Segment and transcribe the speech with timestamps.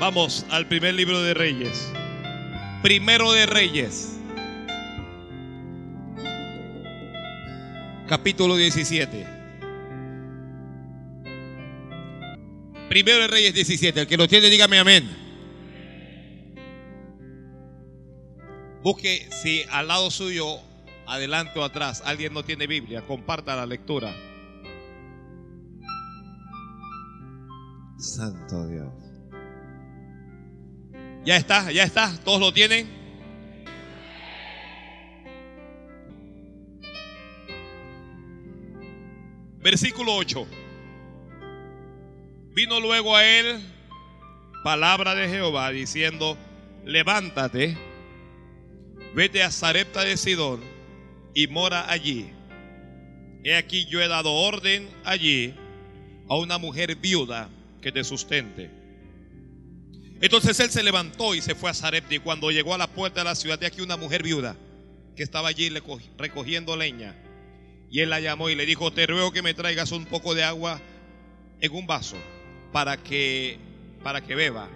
[0.00, 1.92] Vamos al primer libro de Reyes.
[2.82, 4.18] Primero de Reyes.
[8.08, 9.26] Capítulo 17.
[12.88, 14.00] Primero de Reyes 17.
[14.00, 15.06] El que lo tiene, dígame amén.
[18.82, 20.60] Busque si al lado suyo,
[21.06, 24.16] adelante o atrás, alguien no tiene Biblia, comparta la lectura.
[27.98, 28.99] Santo Dios.
[31.24, 32.88] Ya está, ya está, todos lo tienen.
[39.58, 40.46] Versículo 8.
[42.54, 43.60] Vino luego a él
[44.64, 46.36] palabra de Jehová diciendo,
[46.84, 47.76] levántate,
[49.14, 50.60] vete a Zarepta de Sidón
[51.34, 52.30] y mora allí.
[53.44, 55.54] He aquí yo he dado orden allí
[56.28, 57.48] a una mujer viuda
[57.82, 58.79] que te sustente.
[60.20, 63.20] Entonces él se levantó y se fue a Zarepta y cuando llegó a la puerta
[63.20, 64.54] de la ciudad de aquí una mujer viuda
[65.16, 65.70] que estaba allí
[66.18, 67.16] recogiendo leña.
[67.90, 70.44] Y él la llamó y le dijo, te ruego que me traigas un poco de
[70.44, 70.80] agua
[71.60, 72.16] en un vaso
[72.72, 73.58] para que,
[74.02, 74.68] para que beba.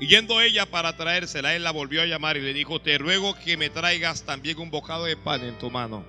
[0.00, 3.36] Y yendo ella para traérsela, él la volvió a llamar y le dijo, te ruego
[3.36, 6.04] que me traigas también un bocado de pan en tu mano.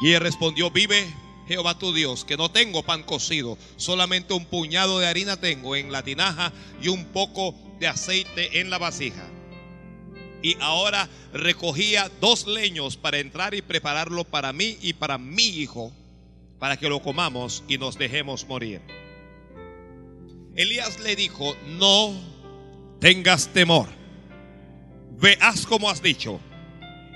[0.00, 1.06] Y ella respondió, vive
[1.48, 5.90] Jehová tu Dios, que no tengo pan cocido, solamente un puñado de harina tengo en
[5.90, 9.28] la tinaja y un poco de aceite en la vasija.
[10.42, 15.92] Y ahora recogía dos leños para entrar y prepararlo para mí y para mi hijo,
[16.58, 18.80] para que lo comamos y nos dejemos morir.
[20.54, 22.14] Elías le dijo, no
[23.00, 23.88] tengas temor,
[25.18, 26.40] veas como has dicho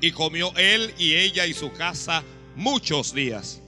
[0.00, 2.22] y comió él y ella y su casa
[2.54, 3.62] muchos días.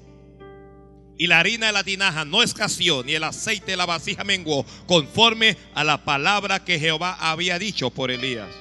[1.17, 4.65] Y la harina de la tinaja no escaseó, ni el aceite de la vasija menguó,
[4.87, 8.55] conforme a la palabra que Jehová había dicho por Elías.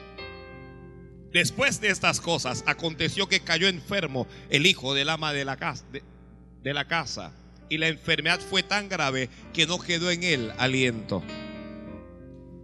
[1.31, 5.85] Después de estas cosas, aconteció que cayó enfermo el hijo del ama de la casa,
[6.63, 7.31] de la casa
[7.69, 11.23] y la enfermedad fue tan grave que no quedó en él aliento.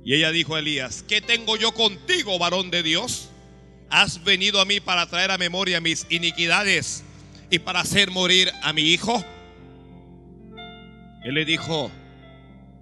[0.05, 3.29] Y ella dijo a Elías, ¿qué tengo yo contigo, varón de Dios?
[3.93, 7.03] ¿Has venido a mí para traer a memoria mis iniquidades
[7.51, 9.23] y para hacer morir a mi hijo?
[11.23, 11.91] Él le dijo,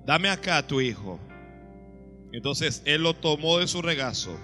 [0.06, 1.20] dame acá a tu hijo.
[2.32, 4.40] Entonces él lo tomó de su regazo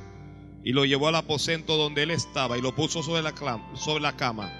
[0.61, 3.33] y lo llevó al aposento donde él estaba y lo puso sobre la,
[3.77, 4.51] sobre la cama.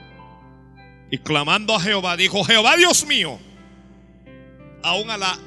[1.12, 3.38] Y clamando a Jehová, dijo, Jehová Dios mío,
[4.82, 5.38] aún a la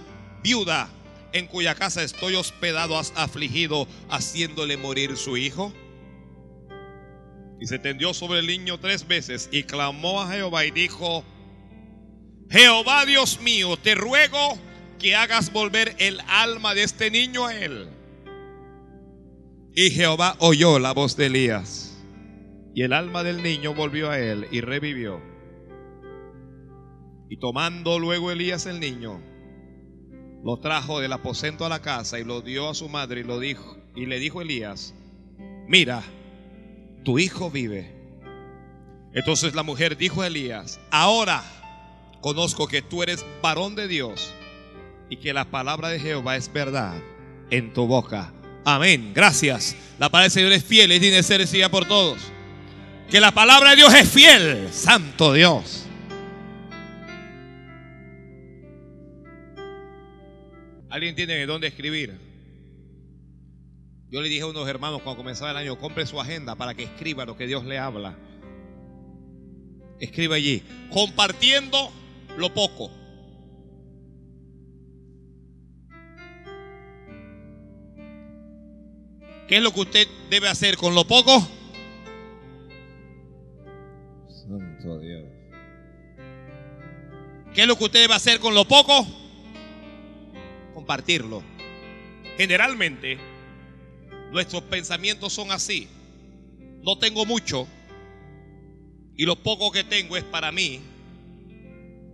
[0.42, 0.90] viuda
[1.32, 5.72] en cuya casa estoy hospedado has afligido haciéndole morir su hijo.
[7.60, 11.24] Y se tendió sobre el niño tres veces y clamó a Jehová y dijo,
[12.48, 14.58] Jehová Dios mío, te ruego
[14.98, 17.88] que hagas volver el alma de este niño a él.
[19.74, 21.86] Y Jehová oyó la voz de Elías.
[22.74, 25.20] Y el alma del niño volvió a él y revivió.
[27.28, 29.20] Y tomando luego Elías el niño,
[30.42, 33.38] lo trajo del aposento a la casa y lo dio a su madre y lo
[33.38, 34.94] dijo y le dijo Elías,
[35.66, 36.02] mira,
[37.04, 37.90] tu hijo vive.
[39.12, 41.42] Entonces la mujer dijo a Elías, ahora
[42.20, 44.32] conozco que tú eres varón de Dios
[45.08, 46.94] y que la palabra de Jehová es verdad
[47.50, 48.32] en tu boca.
[48.64, 49.12] Amén.
[49.14, 49.76] Gracias.
[49.98, 52.20] La palabra del Señor es fiel y tiene ser decida por todos.
[53.10, 54.68] Que la palabra de Dios es fiel.
[54.72, 55.86] Santo Dios.
[60.88, 62.29] ¿Alguien tiene dónde escribir?
[64.10, 66.82] Yo le dije a unos hermanos cuando comenzaba el año, compre su agenda para que
[66.82, 68.18] escriba lo que Dios le habla.
[70.00, 71.92] Escriba allí, compartiendo
[72.36, 72.90] lo poco.
[79.46, 81.46] ¿Qué es lo que usted debe hacer con lo poco?
[84.28, 85.24] Santo Dios.
[87.54, 89.06] ¿Qué es lo que usted debe hacer con lo poco?
[90.74, 91.42] Compartirlo.
[92.36, 93.29] Generalmente,
[94.32, 95.88] Nuestros pensamientos son así.
[96.82, 97.66] No tengo mucho
[99.20, 100.80] y lo poco que tengo es para mí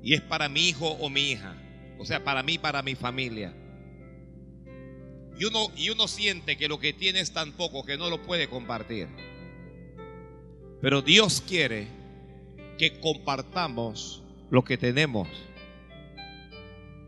[0.02, 1.54] y es para mi hijo o mi hija.
[1.98, 3.54] O sea, para mí, para mi familia.
[5.38, 8.22] Y uno, y uno siente que lo que tiene es tan poco que no lo
[8.22, 9.06] puede compartir.
[10.80, 11.86] Pero Dios quiere
[12.76, 15.28] que compartamos lo que tenemos.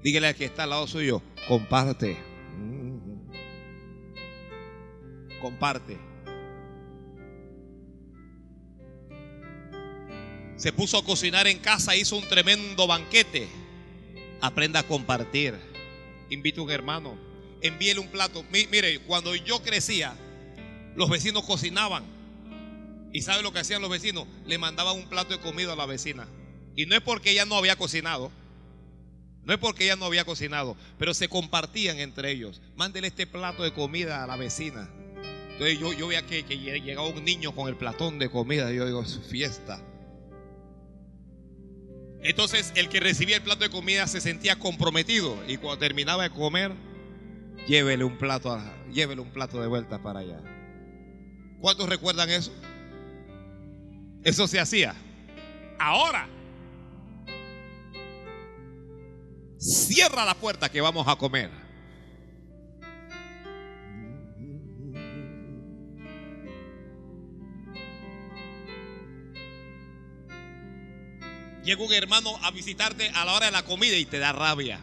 [0.03, 2.28] Dígale al que está al lado suyo, comparte.
[5.41, 5.99] Comparte.
[10.57, 13.49] Se puso a cocinar en casa, hizo un tremendo banquete.
[14.41, 15.55] Aprenda a compartir.
[16.31, 17.17] Invite a un hermano.
[17.63, 18.45] Envíele un plato.
[18.51, 20.17] Mire, cuando yo crecía,
[20.97, 22.05] los vecinos cocinaban.
[23.13, 24.27] ¿Y sabe lo que hacían los vecinos?
[24.47, 26.27] Le mandaban un plato de comida a la vecina.
[26.75, 28.33] Y no es porque ella no había cocinado.
[29.45, 30.77] No es porque ella no había cocinado.
[30.99, 32.61] Pero se compartían entre ellos.
[32.75, 34.91] Mándele este plato de comida a la vecina.
[35.59, 38.71] Entonces yo, veía que, llegaba un niño con el platón de comida.
[38.71, 39.83] Yo digo, es fiesta.
[42.23, 46.31] Entonces el que recibía el plato de comida se sentía comprometido y cuando terminaba de
[46.31, 46.71] comer,
[48.05, 48.57] un plato,
[48.93, 50.41] llévele un plato de vuelta para allá.
[51.61, 52.53] ¿Cuántos recuerdan eso?
[54.23, 54.95] Eso se hacía.
[55.77, 56.29] Ahora,
[59.59, 61.51] cierra la puerta que vamos a comer.
[71.69, 74.81] Llega un hermano a visitarte a la hora de la comida y te da rabia.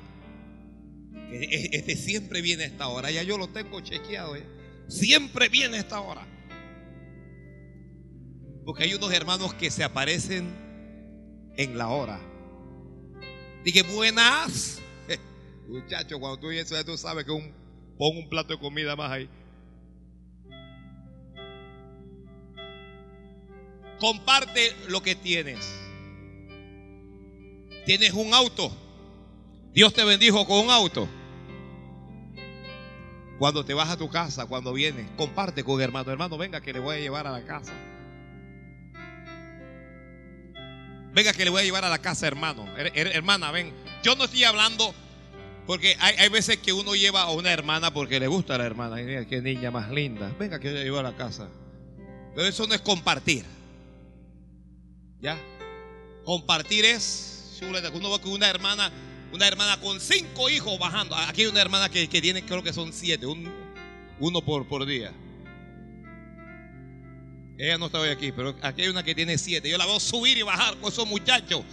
[1.32, 3.10] E-, este siempre viene a esta hora.
[3.10, 4.36] Ya yo lo tengo chequeado.
[4.36, 4.46] ¿eh?
[4.88, 6.28] Siempre viene a esta hora.
[8.66, 10.54] Porque hay unos hermanos que se aparecen
[11.58, 12.20] en la hora.
[13.64, 14.80] Dije, buenas.
[15.68, 17.52] Muchacho, cuando tú eso, tú sabes que un,
[17.98, 19.28] pon un plato de comida más ahí.
[24.00, 25.85] Comparte lo que tienes.
[27.86, 28.72] Tienes un auto.
[29.74, 31.08] Dios te bendijo con un auto.
[33.38, 36.12] Cuando te vas a tu casa, cuando vienes, comparte con hermano.
[36.12, 37.74] Hermano, venga que le voy a llevar a la casa.
[41.14, 42.66] Venga que le voy a llevar a la casa, hermano.
[42.76, 43.74] hermana, ven.
[44.04, 44.94] Yo no estoy hablando
[45.66, 48.98] porque hay, veces que uno lleva a una hermana porque le gusta a la hermana.
[48.98, 50.34] Mira, qué niña más linda.
[50.40, 51.50] Venga que le llevo a la casa.
[52.36, 53.46] Pero eso no es compartir.
[55.20, 55.38] ¿Ya?
[56.24, 58.92] Compartir es uno va con una hermana,
[59.32, 61.16] una hermana con cinco hijos bajando.
[61.16, 65.14] Aquí hay una hermana que, tiene, creo que son siete, uno por, por día.
[67.58, 69.70] Ella no está hoy aquí, pero aquí hay una que tiene siete.
[69.70, 71.64] Yo la veo subir y bajar con esos muchachos.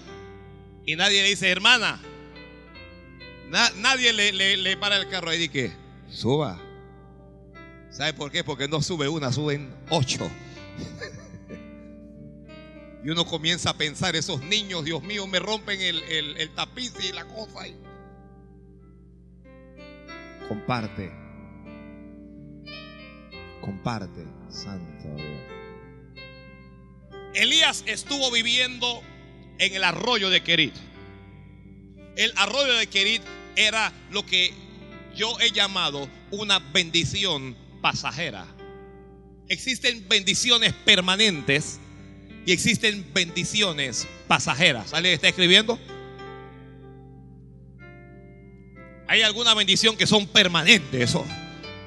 [0.87, 2.00] Y nadie le dice, hermana.
[3.76, 5.73] nadie le, para el carro y dice,
[6.08, 6.61] suba.
[7.90, 8.44] ¿Sabe por qué?
[8.44, 10.31] Porque no sube una, suben ocho.
[13.05, 17.25] Y uno comienza a pensar, esos niños, Dios mío, me rompen el, tapiz y la
[17.27, 17.67] cosa.
[20.49, 21.11] Comparte.
[23.61, 25.41] Comparte, Santo Dios.
[27.35, 29.03] Elías estuvo viviendo
[29.59, 30.75] en el arroyo de Kerit.
[32.17, 33.23] El arroyo de Kerit
[33.57, 34.53] era lo que
[35.17, 38.47] yo he llamado una bendición pasajera.
[39.49, 41.81] Existen bendiciones permanentes
[42.44, 44.93] y existen bendiciones pasajeras.
[44.93, 45.79] ¿Alguien está escribiendo?
[49.06, 51.11] Hay alguna bendición que son permanentes.
[51.11, 51.25] Eso.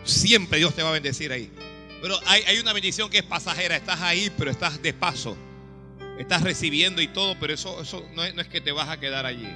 [0.03, 1.51] Siempre Dios te va a bendecir ahí.
[2.01, 3.75] Pero hay, una bendición que es pasajera.
[3.75, 5.35] Estás ahí, pero estás de paso.
[6.19, 8.99] Estás recibiendo y todo, pero eso, eso no, es, no es que te vas a
[8.99, 9.47] quedar allí.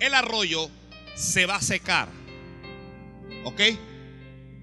[0.00, 0.70] El arroyo
[1.14, 2.08] se va a secar.
[3.44, 3.60] ¿Ok?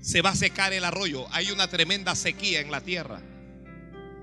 [0.02, 1.28] Se va a secar el arroyo.
[1.32, 3.22] Hay una tremenda sequía en la tierra.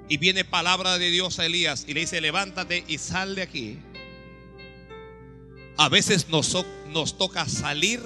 [0.08, 3.78] Y viene palabra de Dios a Elías y le dice, levántate y sal de aquí.
[5.76, 8.00] A veces nos, toca salir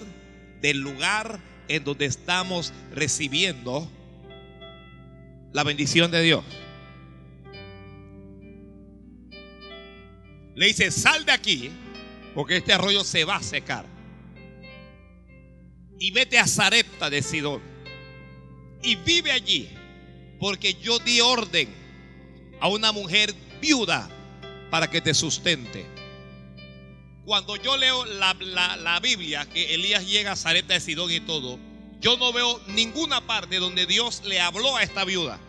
[0.61, 3.89] del lugar en donde estamos recibiendo
[5.53, 6.45] la bendición de Dios.
[10.57, 11.71] Le dice, sal de aquí,
[12.35, 13.87] porque este arroyo se va a secar.
[16.01, 17.63] Y vete a Zarepta de Sidón.
[18.83, 19.71] Y vive allí,
[20.41, 21.82] porque yo di orden
[22.63, 24.09] a una mujer viuda
[24.71, 25.85] para que te sustente.
[27.25, 31.59] Cuando yo leo la, Biblia, que Elías llega a Zareta de Sidón y todo,
[32.01, 35.41] yo no veo ninguna parte donde Dios le habló a esta viuda.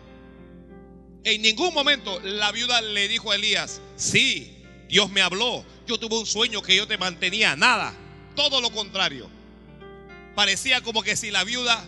[1.22, 6.18] En ningún momento la viuda le dijo a Elías, sí, Dios me habló, yo tuve
[6.18, 7.94] un sueño que yo te mantenía, nada,
[8.34, 9.30] todo lo contrario.
[10.34, 11.84] Parecía como que si la viuda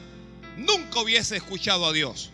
[0.57, 2.31] nunca hubiese escuchado a Dios.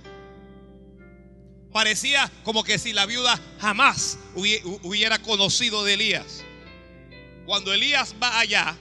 [1.73, 6.45] Parecía como que si la viuda jamás hubiera conocido de Elías.
[7.47, 8.77] Cuando Elías va allá,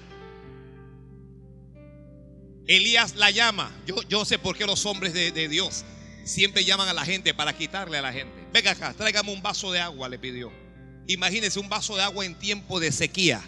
[2.67, 3.71] Elías la llama.
[3.87, 5.85] Yo, yo sé por qué los hombres de, de Dios
[6.25, 8.33] siempre llaman a la gente para quitarle a la gente.
[8.51, 10.51] Venga acá, tráigame un vaso de agua, le pidió.
[11.07, 13.41] Imagínese un vaso de agua en tiempo de sequía.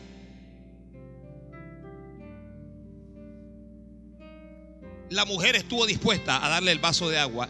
[5.09, 7.49] La mujer estuvo dispuesta a darle el vaso de agua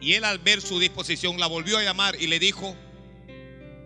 [0.00, 2.76] y él al ver su disposición la volvió a llamar y le dijo,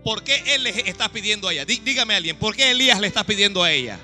[0.04, 1.64] ¿por qué él le está pidiendo a ella?
[1.64, 3.98] Dígame a alguien, ¿por qué Elías le está pidiendo a ella?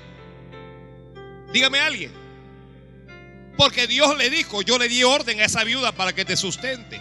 [1.53, 2.11] Dígame a alguien.
[3.57, 6.99] Porque Dios le dijo, yo le di orden a esa viuda para que te sustente.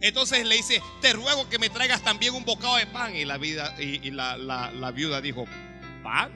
[0.00, 3.16] Entonces le dice, te ruego que me traigas también un bocado de pan.
[3.16, 5.46] Y la, la viuda dijo,
[6.02, 6.30] ¿pan?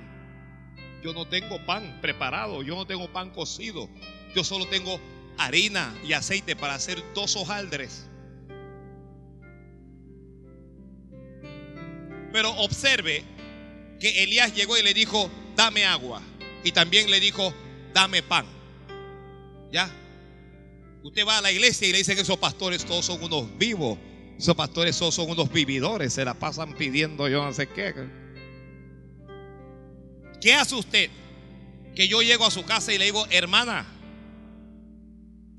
[1.02, 3.88] Yo no tengo pan preparado, yo no tengo pan cocido.
[4.35, 5.00] Yo solo tengo
[5.38, 8.04] harina y aceite para hacer dos hojaldres.
[12.33, 13.25] Pero observe
[13.99, 16.23] que Elías llegó y le dijo, dame agua.
[16.62, 17.54] Y también le dijo,
[17.95, 18.47] dame pan.
[19.73, 19.90] ¿Ya?
[21.02, 23.99] Usted va a la iglesia y le dicen que esos pastores todos son unos vivos.
[24.38, 26.12] Esos pastores todos son unos vividores.
[26.12, 27.95] Se la pasan pidiendo yo no sé qué.
[30.40, 31.11] ¿Qué hace usted?
[31.95, 33.87] Que yo llego a su casa y le digo, hermana,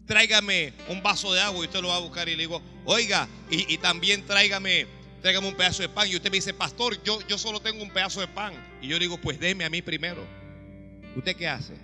[0.10, 3.28] tráigame un vaso de agua y usted lo va a buscar y le digo, oiga,
[3.51, 4.88] y, también tráigame,
[5.22, 6.10] tráigame un pedazo de pan.
[6.10, 8.54] Y usted me dice, pastor, yo, yo solo tengo un pedazo de pan.
[8.82, 10.25] Y yo le digo, pues deme a mí primero.
[11.16, 11.75] ¿Usted qué hace?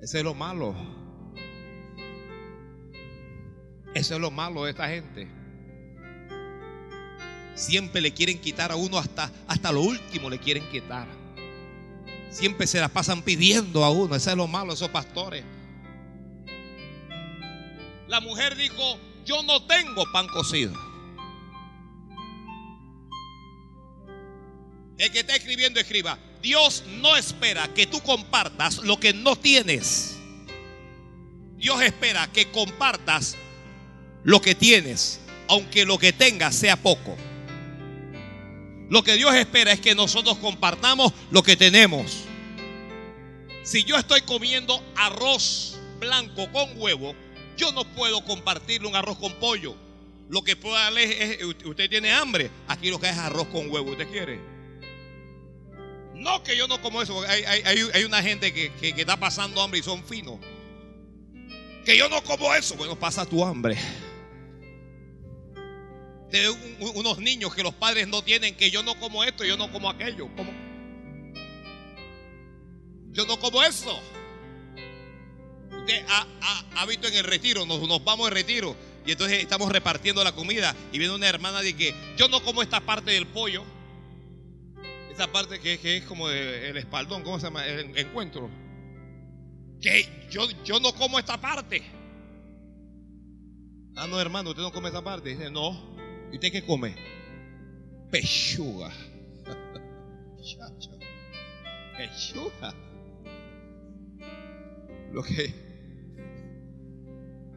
[0.00, 0.74] Ese es lo malo.
[3.92, 5.28] Eso es lo malo de esta gente.
[7.54, 11.06] Siempre le quieren quitar a uno hasta, hasta lo último le quieren quitar.
[12.30, 14.14] Siempre se la pasan pidiendo a uno.
[14.16, 15.44] Eso es lo malo de esos pastores.
[18.08, 20.72] La mujer dijo, yo no tengo pan cocido.
[24.98, 26.18] El que está escribiendo, escriba.
[26.40, 30.16] Dios no espera que tú compartas lo que no tienes.
[31.56, 33.36] Dios espera que compartas
[34.22, 37.16] lo que tienes, aunque lo que tengas sea poco.
[38.88, 42.24] Lo que Dios espera es que nosotros compartamos lo que tenemos.
[43.64, 47.16] Si yo estoy comiendo arroz blanco con huevo,
[47.56, 49.74] yo no puedo compartirle un arroz con pollo.
[50.28, 53.92] Lo que puedo darle es, usted tiene hambre, aquí lo que es arroz con huevo,
[53.92, 54.40] ¿usted quiere?
[56.14, 60.02] No que yo no como eso, hay, una gente que, está pasando hambre y son
[60.04, 60.38] finos.
[61.84, 63.76] Que yo no como eso, bueno, pasa tu hambre.
[66.30, 69.70] De unos niños que los padres no tienen, que yo no como esto, yo no
[69.70, 70.28] como aquello.
[70.34, 70.52] Como,
[73.12, 74.00] yo no como eso.
[75.86, 78.74] Usted ha, visto en el retiro, nos, nos vamos de retiro
[79.06, 82.60] y entonces estamos repartiendo la comida y viene una hermana de que yo no como
[82.60, 83.62] esta parte del pollo.
[85.12, 87.64] Esta parte que, es como el espaldón, ¿cómo se llama?
[87.64, 88.50] El encuentro.
[89.80, 91.84] Que yo, yo no como esta parte.
[93.94, 95.28] Ah, no, hermano, usted no come esa parte.
[95.28, 95.94] Dice, no.
[96.32, 96.96] ¿Y usted qué come?
[98.10, 98.92] Pechuga.
[101.96, 102.74] Pechuga.
[105.12, 105.65] Lo que.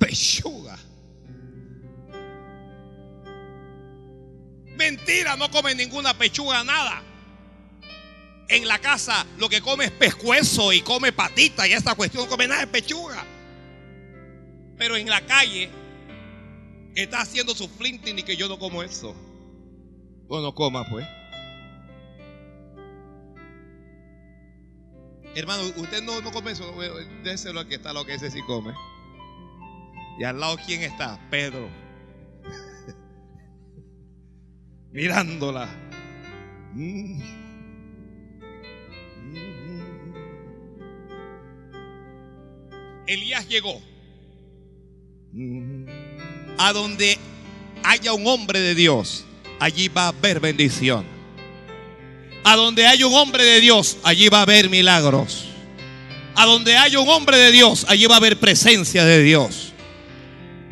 [0.09, 0.75] Pechuga.
[4.75, 7.03] Mentira, no come ninguna pechuga, nada
[8.49, 12.29] en la casa lo que come es pescuezo y come patita y esta cuestión no
[12.29, 13.23] come nada de pechuga.
[14.77, 15.69] Pero en la calle
[16.95, 19.15] está haciendo su flinting y que yo no como eso.
[20.27, 21.05] Bueno, coma pues.
[25.35, 26.73] Hermano, usted no, no come eso.
[27.23, 28.73] Déselo que está lo que ese sí come.
[30.19, 31.17] Y al lado, ¿quién está?
[31.29, 31.69] Pedro.
[34.91, 35.69] Mirándola.
[36.73, 37.21] Mm.
[43.07, 43.81] Elías llegó
[46.57, 47.17] a donde
[47.83, 49.25] haya un hombre de Dios,
[49.59, 51.05] allí va a haber bendición.
[52.43, 55.45] A donde haya un hombre de Dios, allí va a haber milagros.
[56.35, 59.68] A donde haya un hombre de Dios, allí va a haber presencia de Dios.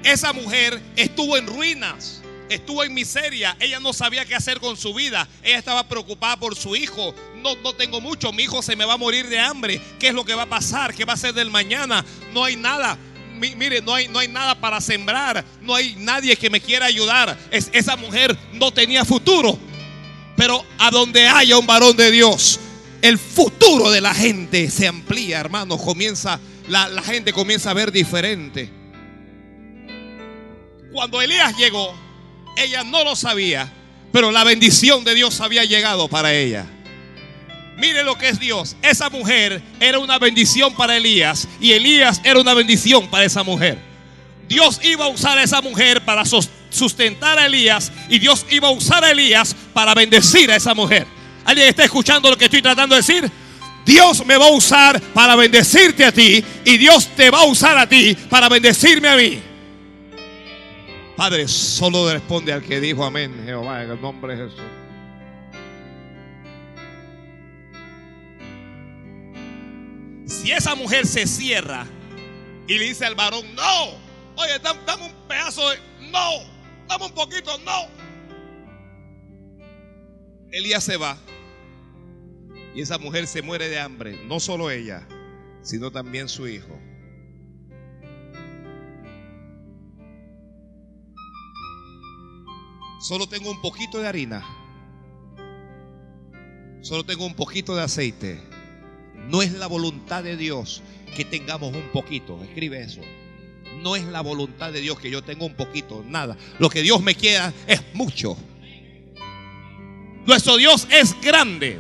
[0.08, 4.94] Esa mujer estuvo en ruinas estuvo en miseria, ella no sabía qué hacer con su
[4.94, 8.86] vida, ella estaba preocupada por su hijo, no, no tengo mucho, mi hijo se me
[8.86, 10.94] va a morir de hambre, ¿qué es lo que va a pasar?
[10.94, 12.06] ¿Qué va a ser del mañana?
[12.34, 12.98] No hay nada.
[13.38, 17.38] mire, no hay, no hay nada para sembrar, no hay nadie que me quiera ayudar.
[17.52, 19.60] Es, esa mujer no tenía futuro.
[20.36, 22.60] Pero a donde haya un varón de Dios,
[23.02, 25.78] el futuro de la gente se amplía, hermano.
[25.78, 28.77] Comienza, la, la gente comienza a ver diferente.
[30.98, 31.94] Cuando Elías llegó,
[32.56, 33.72] ella no lo sabía,
[34.12, 36.66] pero la bendición de Dios había llegado para ella.
[37.78, 38.76] Mire lo que es Dios.
[38.82, 43.78] Esa mujer era una bendición para Elías y Elías era una bendición para esa mujer.
[44.50, 46.24] Dios iba a usar a esa mujer para
[46.72, 51.06] sustentar a Elías y Dios iba a usar a Elías para bendecir a esa mujer.
[51.46, 53.32] ¿Alguien está escuchando lo que estoy tratando de decir?
[53.86, 57.78] Dios me va a usar para bendecirte a ti y Dios te va a usar
[57.78, 59.44] a ti para bendecirme a mí.
[61.18, 64.62] Padre, solo responde al que dijo amén, Jehová, en el nombre de Jesús.
[70.28, 71.88] Si esa mujer se cierra
[72.68, 73.86] y le dice al varón, no,
[74.36, 75.78] oye, dame, un pedazo de,
[76.12, 76.44] no,
[76.88, 77.88] dame un poquito, no.
[80.52, 81.18] Elías se va
[82.76, 85.08] y esa mujer se muere de hambre, no solo ella,
[85.64, 86.80] sino también su hijo.
[93.00, 94.46] Solo tengo un poquito de harina.
[96.82, 98.58] Solo tengo un poquito de aceite
[99.30, 100.82] no es la voluntad de Dios
[101.16, 102.42] que tengamos un poquito.
[102.44, 103.02] Escribe eso.
[103.82, 106.38] No es la voluntad de Dios que yo tenga un poquito, nada.
[106.60, 108.38] Lo que Dios me quiera es mucho.
[110.26, 111.80] Nuestro Dios es grande.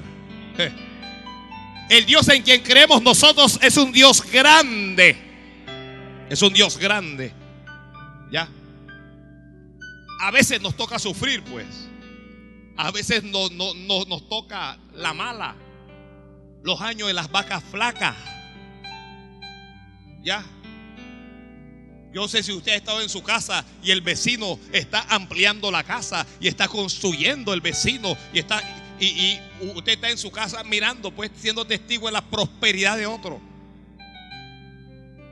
[1.89, 5.15] El Dios en quien creemos nosotros es un Dios grande.
[6.29, 7.31] Es un Dios grande.
[8.31, 8.49] ¿Ya?
[10.19, 11.67] A veces nos toca sufrir, pues.
[12.75, 15.55] A veces no, no, nos toca la mala
[16.63, 18.15] los años de las vacas flacas.
[20.21, 20.43] Ya.
[22.13, 25.83] Yo sé si usted ha estado en su casa y el vecino está ampliando la
[25.83, 28.61] casa y está construyendo el vecino y está
[28.99, 29.39] y,
[29.75, 33.39] usted está en su casa mirando, pues siendo testigo de la prosperidad de otro.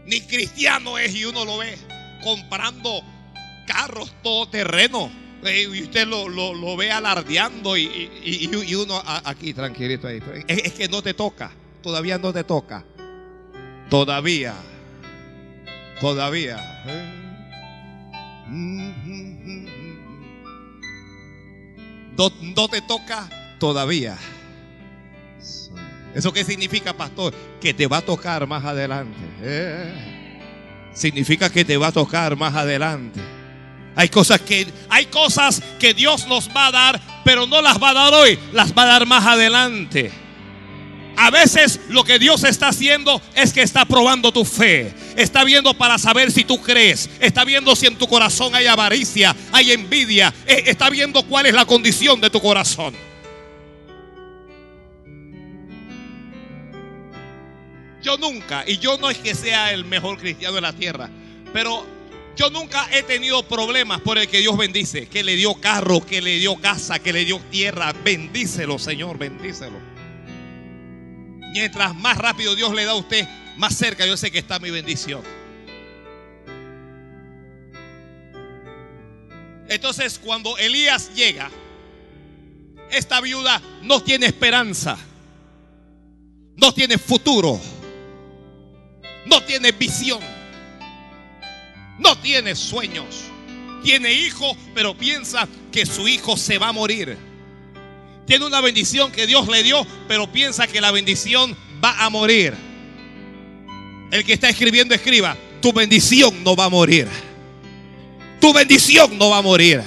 [0.06, 1.78] Ni cristiano es y uno lo ve
[2.24, 3.04] comprando
[3.66, 5.12] carros todoterreno
[5.54, 10.20] y usted lo, ve alardeando y, uno aquí tranquilito ahí.
[10.48, 12.84] Es, que no te toca, todavía no te toca.
[13.90, 14.56] Todavía,
[16.02, 16.58] todavía.
[22.18, 24.18] No, no te toca todavía.
[26.16, 27.34] ¿Eso qué significa, pastor?
[27.60, 29.20] Que te va a tocar más adelante.
[29.42, 30.90] ¿eh?
[30.94, 33.35] Significa que te va a tocar más adelante.
[33.96, 37.90] Hay cosas que hay cosas que Dios nos va a dar, pero no las va
[37.92, 40.12] a dar hoy, las va a dar más adelante.
[41.18, 44.94] A veces lo que Dios está haciendo es que está probando tu fe.
[45.16, 47.10] Está viendo para saber si tú crees.
[47.22, 50.34] Está viendo si en tu corazón hay avaricia, hay envidia.
[50.46, 52.94] Eh, está viendo cuál es la condición de tu corazón.
[58.04, 61.10] Yo nunca, y yo no es que sea el mejor cristiano de la tierra,
[61.52, 61.84] pero
[62.36, 66.22] yo nunca he tenido problemas por el que Dios bendice, que le dio carro, que
[66.22, 67.94] le dio casa, que le dio tierra.
[67.94, 69.80] Bendícelo, Señor, bendícelo.
[71.54, 73.26] Mientras más rápido Dios le da a usted,
[73.58, 75.22] más cerca yo sé que está mi bendición.
[79.70, 81.50] Entonces, cuando Elías llega,
[82.92, 84.98] esta viuda no tiene esperanza,
[86.58, 87.60] no tiene futuro,
[89.26, 90.35] no tiene visión
[92.00, 93.26] no tiene sueños.
[93.84, 97.18] Tiene hijo, pero piensa que su hijo se va a morir.
[98.26, 102.54] Tiene una bendición que Dios le dio, pero piensa que la bendición va a morir.
[104.12, 107.08] El que está escribiendo, escriba, tu bendición no va a morir.
[108.42, 109.82] Tu bendición no va a morir.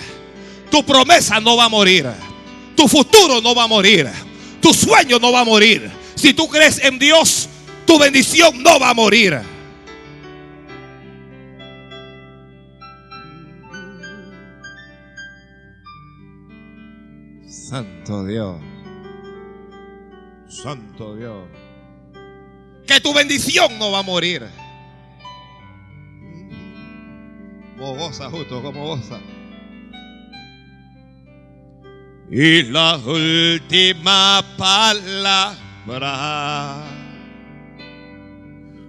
[0.71, 2.07] Tu promesa no va a morir.
[2.77, 4.09] Tu futuro no va a morir.
[4.61, 5.91] Tu sueño no va a morir.
[6.15, 7.49] Si tú crees en Dios,
[7.87, 9.41] tu bendición no va a morir.
[17.69, 18.57] Santo Dios.
[20.49, 21.47] Santo Dios.
[22.87, 24.47] Que tu bendición no va a morir.
[27.77, 29.21] Como goza, justo, como goza.
[32.31, 35.67] Y la última palabra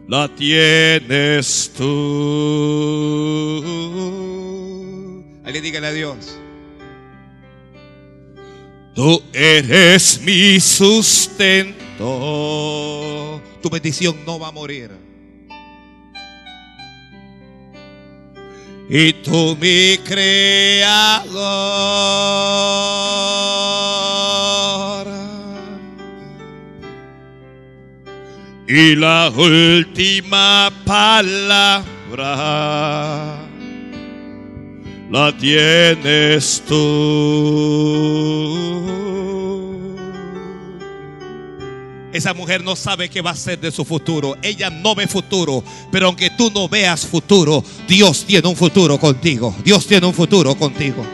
[0.08, 1.84] la tienes tú.
[5.44, 6.40] Alguien dígale a Dios.
[9.00, 11.80] Tú eres mi sustento.
[13.62, 14.92] Tu petición no va a morir.
[18.90, 21.30] Y tú mi creador.
[28.68, 31.80] Y la última palabra
[35.10, 36.80] la tienes tú.
[42.12, 44.36] Esa mujer no sabe qué va a ser de su futuro.
[44.42, 45.64] Ella no ve futuro.
[45.92, 49.56] Pero aunque tú no veas futuro, Dios tiene un futuro contigo.
[49.64, 51.06] Dios tiene un futuro contigo.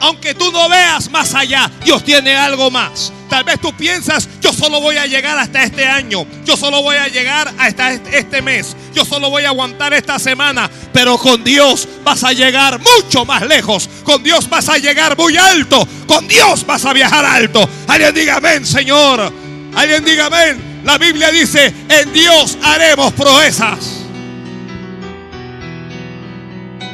[0.00, 3.12] Aunque tú no veas más allá, Dios tiene algo más.
[3.28, 6.96] Tal vez tú piensas, yo solo voy a llegar hasta este año, yo solo voy
[6.96, 11.86] a llegar hasta este mes, yo solo voy a aguantar esta semana, pero con Dios
[12.02, 16.66] vas a llegar mucho más lejos, con Dios vas a llegar muy alto, con Dios
[16.66, 17.68] vas a viajar alto.
[17.86, 19.32] Alguien diga amén, Señor.
[19.76, 20.82] Alguien diga amén.
[20.84, 23.99] La Biblia dice, en Dios haremos proezas.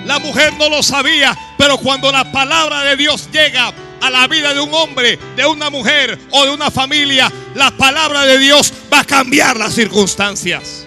[0.07, 4.55] La mujer no lo sabía, pero cuando la palabra de Dios llega a la vida
[4.55, 9.01] de un hombre, de una mujer o de una familia, la palabra de Dios va
[9.01, 10.87] a cambiar las circunstancias.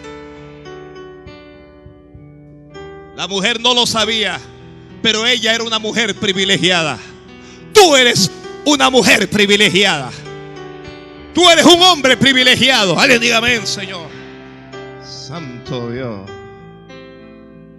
[3.18, 4.40] La mujer no lo sabía,
[5.02, 6.98] pero ella era una mujer privilegiada.
[7.74, 8.32] Tú eres
[8.64, 10.12] una mujer privilegiada.
[11.34, 12.98] Tú eres un hombre privilegiado.
[12.98, 14.08] Alguien diga amén, Señor.
[15.04, 16.22] Santo Dios.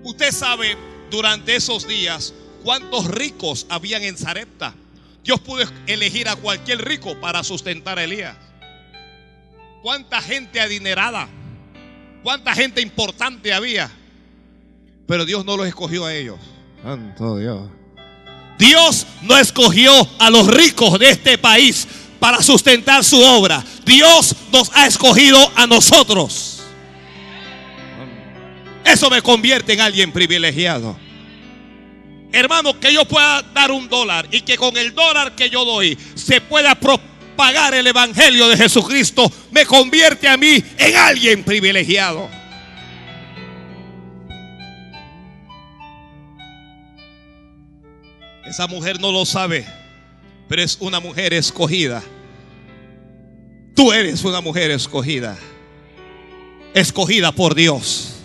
[0.03, 4.75] Usted sabe durante esos días cuántos ricos habían en Zarepta.
[5.25, 8.37] Dios pudo elegir a cualquier rico para sustentar a Elías.
[9.83, 11.29] Cuánta gente adinerada,
[12.23, 13.91] cuánta gente importante había.
[15.07, 16.39] Pero Dios no los escogió a ellos.
[16.83, 17.69] Santo Dios.
[18.59, 21.87] Dios no escogió a los ricos de este país
[22.19, 23.65] para sustentar su obra.
[23.85, 26.50] Dios nos ha escogido a nosotros.
[28.85, 30.97] Eso me convierte en alguien privilegiado.
[32.33, 35.99] Hermano, que yo pueda dar un dólar y que con el dólar que yo doy
[36.15, 42.29] se pueda propagar el Evangelio de Jesucristo, me convierte a mí en alguien privilegiado.
[48.47, 49.67] Esa mujer no lo sabe,
[50.49, 52.03] pero es una mujer escogida.
[53.75, 55.37] Tú eres una mujer escogida.
[56.75, 58.20] Escogida por Dios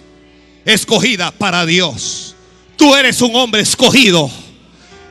[0.66, 2.36] escogida para Dios.
[2.76, 4.30] Tú eres un hombre escogido,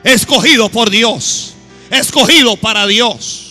[0.03, 1.53] escogido por Dios,
[1.89, 3.41] escogido para Dios.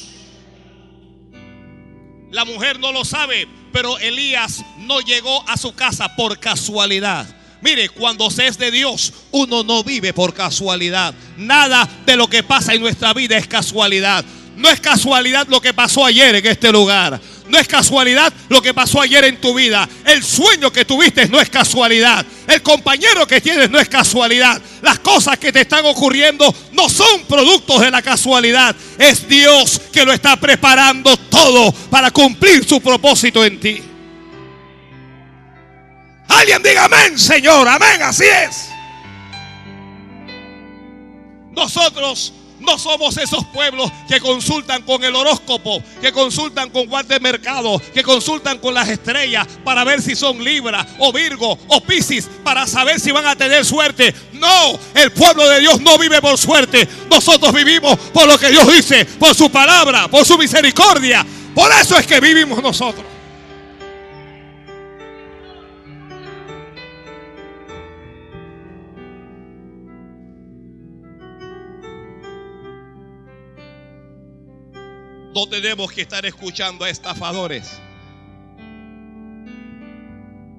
[2.31, 7.27] La mujer no lo sabe, pero Elías no llegó a su casa por casualidad.
[7.61, 11.15] Mire, cuando se es de Dios, uno no vive por casualidad.
[11.39, 14.25] Nada de lo que pasa en nuestra vida es casualidad.
[14.57, 17.21] No es casualidad lo que pasó ayer en este lugar.
[17.47, 19.87] No es casualidad lo que pasó ayer en tu vida.
[20.07, 22.25] El sueño que tuviste no es casualidad.
[22.47, 24.61] El compañero que tienes no es casualidad.
[24.81, 28.75] Las cosas que te están ocurriendo no son productos de la casualidad.
[28.99, 33.83] Es Dios que lo está preparando todo para cumplir su propósito en ti.
[36.29, 37.69] Alguien diga amén, Señor.
[37.69, 38.69] Amén, así es.
[41.53, 42.33] Nosotros
[42.65, 47.81] no somos esos pueblos que consultan con el horóscopo, que consultan con guardia de mercado,
[47.93, 52.67] que consultan con las estrellas para ver si son Libra o Virgo o Piscis, para
[52.67, 54.15] saber si van a tener suerte.
[54.33, 56.89] No, el pueblo de Dios no vive por suerte.
[57.11, 61.25] Nosotros vivimos por lo que Dios dice, por su palabra, por su misericordia.
[61.55, 63.14] Por eso es que vivimos nosotros.
[75.35, 77.81] No tenemos que estar escuchando a estafadores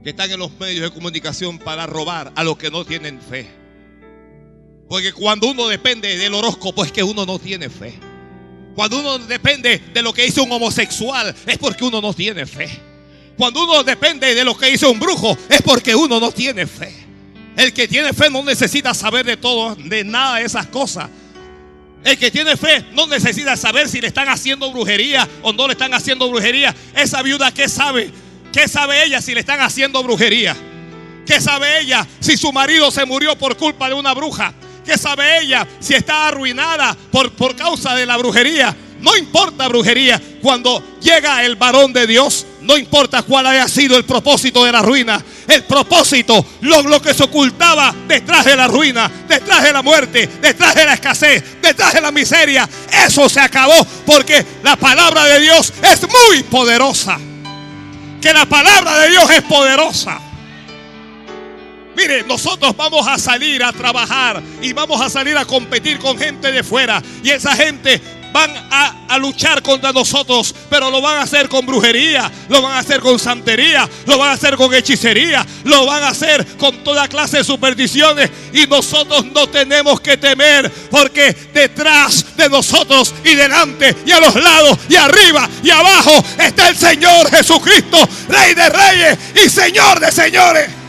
[0.04, 3.50] que están en los medios de comunicación para robar a los que no tienen fe.
[4.90, 7.98] Porque cuando uno depende del horóscopo es que uno no tiene fe.
[8.76, 12.70] Cuando uno depende de lo que hizo un homosexual es porque uno no tiene fe.
[13.38, 16.94] Cuando uno depende de lo que hizo un brujo es porque uno no tiene fe.
[17.56, 21.10] El que tiene fe no necesita saber de todo, de nada de esas cosas.
[22.06, 25.74] El que tiene fe no necesita saber si le están haciendo brujería o no le
[25.74, 26.74] están haciendo brujería.
[26.96, 28.12] Esa viuda, ¿qué sabe?
[28.54, 30.56] ¿Qué sabe ella si le están haciendo brujería?
[31.26, 34.54] ¿Qué sabe ella si su marido se murió por culpa de una bruja?
[34.86, 38.76] ¿Qué sabe ella si está arruinada por, por causa de la brujería?
[39.02, 40.22] No importa brujería.
[40.44, 44.82] Cuando llega el varón de Dios, no importa cuál haya sido el propósito de la
[44.82, 45.24] ruina.
[45.48, 50.28] El propósito, lo, lo, que se ocultaba detrás de la ruina, detrás de la muerte,
[50.42, 52.68] detrás de la escasez, detrás de la miseria.
[53.06, 57.20] Eso se acabó porque la palabra de Dios es muy poderosa.
[58.22, 60.20] Que la palabra de Dios es poderosa.
[61.96, 66.52] Mire, nosotros vamos a salir a trabajar y vamos a salir a competir con gente
[66.52, 67.02] de fuera.
[67.24, 68.02] Y esa gente
[68.36, 72.80] van a, luchar contra nosotros, pero lo van a hacer con brujería, lo van a
[72.80, 77.08] hacer con santería, lo van a hacer con hechicería, lo van a hacer con toda
[77.08, 78.30] clase de supersticiones.
[78.52, 84.36] Y nosotros no tenemos que temer, porque detrás de nosotros y delante y a los
[84.36, 90.12] lados y arriba y abajo está el Señor Jesucristo, Rey de Reyes y Señor de
[90.12, 90.85] Señores.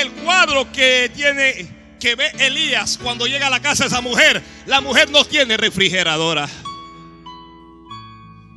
[0.00, 4.42] El cuadro que tiene que ve Elías cuando llega a la casa de esa mujer,
[4.66, 6.48] la mujer no tiene refrigeradora.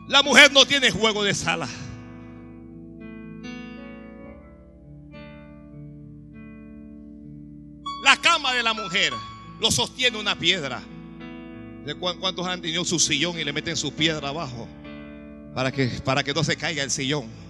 [0.08, 1.68] La mujer no tiene juego de sala.
[8.04, 9.14] La cama de la mujer
[9.60, 10.82] lo sostiene una piedra.
[11.86, 14.68] ¿De cuántos han tenido su sillón y le meten su piedra abajo?
[15.56, 17.41] Para que, para que no se caiga el sillón.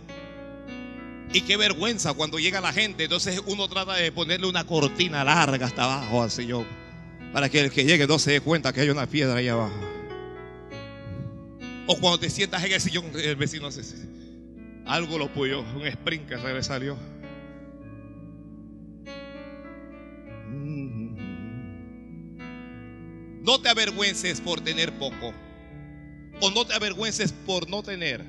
[1.33, 3.03] Y qué vergüenza cuando llega la gente.
[3.03, 6.65] Entonces uno trata de ponerle una cortina larga hasta abajo al Señor.
[7.31, 9.79] Para que el que llegue no se dé cuenta que hay una piedra ahí abajo.
[11.87, 13.81] O cuando te sientas en el sillón, el vecino hace
[14.85, 16.97] algo lo puyó, un sprint que se le salió.
[23.41, 25.33] No te avergüences por tener poco.
[26.41, 28.23] O no te avergüences por no tener.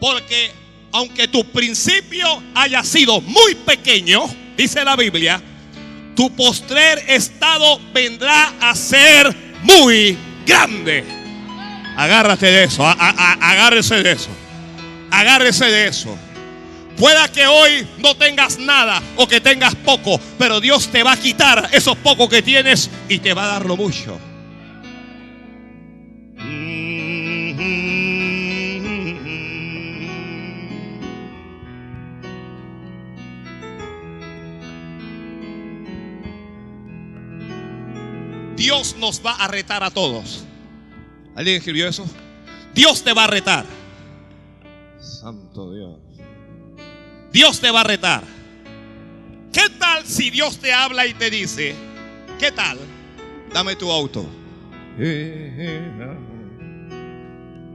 [0.00, 0.50] Porque
[0.92, 4.24] aunque tu principio haya sido muy pequeño,
[4.56, 5.40] dice la Biblia,
[6.14, 11.04] tu postrer estado vendrá a ser muy grande.
[11.96, 14.30] Agárrate de eso, agárrese de eso,
[15.10, 16.16] agárrese de eso.
[16.96, 21.16] Pueda que hoy no tengas nada o que tengas poco, pero Dios te va a
[21.16, 24.18] quitar esos pocos que tienes y te va a dar lo mucho.
[38.88, 40.44] Dios nos va a retar a todos.
[41.34, 42.06] ¿Alguien escribió eso?
[42.72, 43.66] Dios te va a retar.
[44.98, 45.98] Santo Dios.
[47.30, 48.24] Dios te va a retar.
[49.52, 51.74] ¿Qué tal si Dios te habla y te dice,
[52.38, 52.78] ¿qué tal?
[53.52, 54.24] Dame tu auto.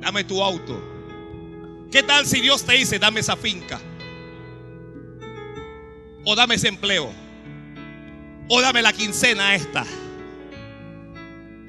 [0.01, 0.81] Dame tu auto.
[1.91, 3.79] ¿Qué tal si Dios te dice, dame esa finca?
[6.25, 7.11] O dame ese empleo.
[8.49, 9.85] O dame la quincena esta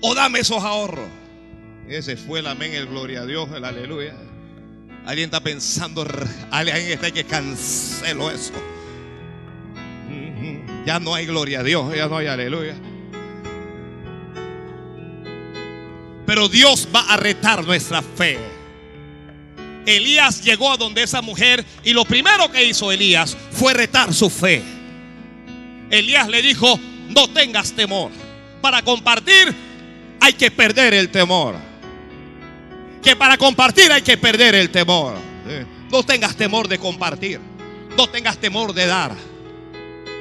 [0.06, 1.08] o dame esos ahorros.
[1.88, 4.14] Ese fue el amén, el gloria a Dios, el aleluya.
[5.06, 6.06] Alguien está pensando,
[6.50, 8.52] alguien está que cancelo eso.
[10.84, 12.74] Ya no hay gloria a Dios, ya no hay aleluya.
[16.26, 18.38] Pero Dios va a retar nuestra fe.
[19.86, 24.28] Elías llegó a donde esa mujer y lo primero que hizo Elías fue retar su
[24.28, 24.62] fe.
[25.88, 28.10] Elías le dijo, no tengas temor.
[28.60, 29.63] Para compartir
[30.24, 31.54] hay que perder el temor.
[33.02, 35.16] Que para compartir hay que perder el temor.
[35.90, 37.38] No tengas temor de compartir.
[37.94, 39.14] No tengas temor de dar.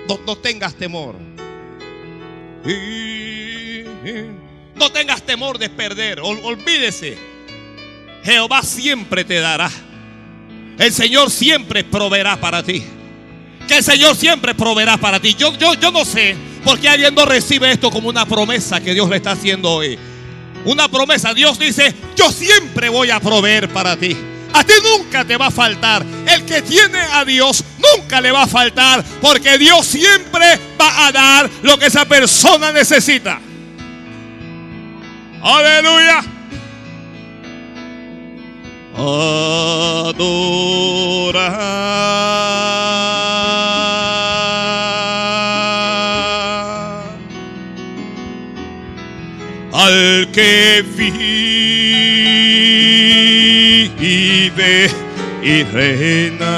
[0.08, 1.16] No, tengas temor.
[4.76, 6.20] No tengas temor de perder.
[6.20, 7.18] olvídese.
[8.26, 9.72] Jehová siempre te dará.
[10.78, 12.84] El Señor siempre proveerá para ti.
[13.68, 15.36] Que el Señor siempre proveerá para ti.
[15.36, 19.10] Yo, yo, yo no sé porque alguien no recibe esto como una promesa que Dios
[19.10, 20.00] le está haciendo hoy.
[20.66, 21.34] Una promesa.
[21.34, 24.16] Dios dice, yo siempre voy a proveer para ti.
[24.54, 26.06] A ti nunca te va a faltar.
[26.26, 27.64] El que tiene a Dios
[27.98, 29.04] nunca le va a faltar.
[29.22, 33.42] Porque Dios siempre va a dar lo que esa persona necesita.
[35.42, 36.24] Aleluya.
[38.96, 40.24] Adora.
[49.84, 50.84] Al que
[54.00, 54.90] vive
[55.44, 56.54] y reina.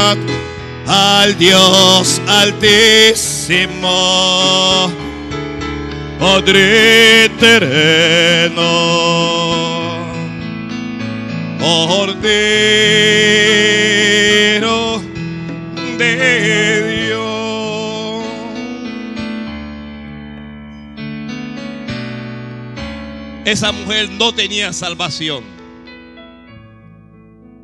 [0.00, 0.16] Adorad
[0.88, 3.70] al Dios altísimo
[6.20, 8.60] Padre eterno,
[11.58, 12.20] Cordero
[15.96, 18.24] de Dios.
[23.46, 25.42] Esa mujer no tenía salvación.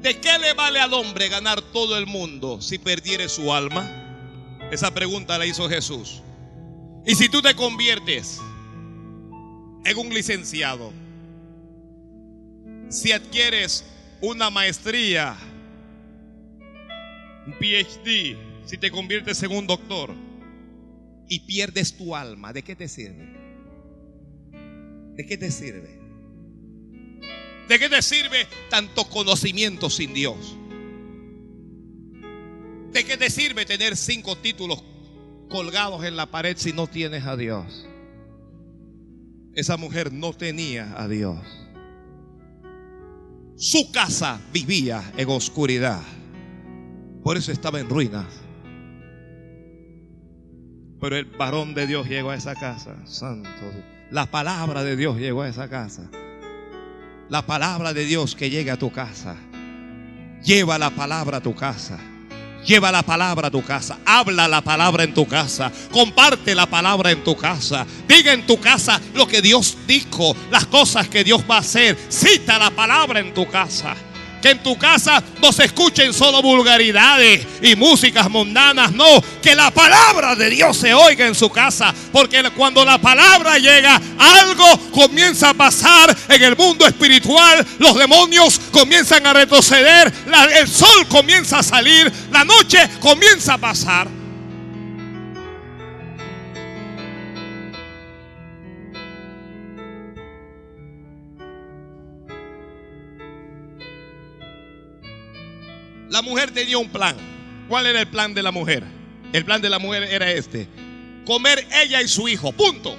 [0.00, 3.86] ¿De qué le vale al hombre ganar todo el mundo si perdiere su alma?
[4.70, 6.22] Esa pregunta la hizo Jesús.
[7.06, 8.40] Y si tú te conviertes
[9.84, 10.92] en un licenciado,
[12.88, 13.84] si adquieres
[14.20, 15.36] una maestría,
[17.46, 20.12] un PhD, si te conviertes en un doctor
[21.28, 23.28] y pierdes tu alma, ¿de qué te sirve?
[25.14, 26.00] ¿De qué te sirve?
[27.68, 30.56] ¿De qué te sirve tanto conocimiento sin Dios?
[32.92, 34.82] ¿De qué te sirve tener cinco títulos
[35.48, 37.86] colgados en la pared si no tienes a Dios?
[39.54, 41.38] Esa mujer no tenía a Dios.
[43.56, 46.02] Su casa vivía en oscuridad.
[47.22, 48.26] Por eso estaba en ruinas.
[51.00, 53.06] Pero el varón de Dios llegó a esa casa.
[53.06, 53.48] Santo.
[54.10, 56.10] La palabra de Dios llegó a esa casa.
[57.28, 59.36] La palabra de Dios que llegue a tu casa.
[60.44, 61.98] Lleva la palabra a tu casa.
[62.66, 63.98] Lleva la palabra a tu casa.
[64.04, 65.70] Habla la palabra en tu casa.
[65.92, 67.86] Comparte la palabra en tu casa.
[68.08, 70.34] Diga en tu casa lo que Dios dijo.
[70.50, 71.96] Las cosas que Dios va a hacer.
[72.08, 73.94] Cita la palabra en tu casa.
[74.42, 78.92] Que en tu casa no se escuchen solo vulgaridades y músicas mundanas.
[78.92, 81.94] No, que la palabra de Dios se oiga en su casa.
[82.12, 87.66] Porque cuando la palabra llega, algo comienza a pasar en el mundo espiritual.
[87.78, 90.12] Los demonios comienzan a retroceder.
[90.54, 92.12] el sol comienza a salir.
[92.30, 94.25] La noche comienza a pasar.
[106.16, 107.14] La mujer tenía un plan.
[107.68, 108.82] ¿Cuál era el plan de la mujer?
[109.34, 110.66] El plan de la mujer era este.
[111.26, 112.52] Comer ella y su hijo.
[112.52, 112.96] Punto.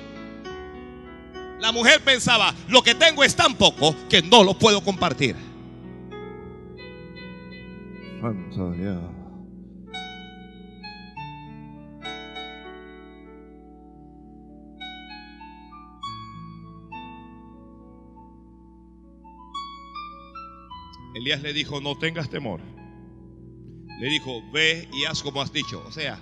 [1.59, 5.35] La mujer pensaba, lo que tengo es tan poco que no lo puedo compartir.
[8.21, 9.01] Santo Dios.
[21.15, 22.61] Elías le dijo, no tengas temor
[23.99, 25.83] le dijo, ve y haz como has dicho.
[25.87, 26.19] O sea,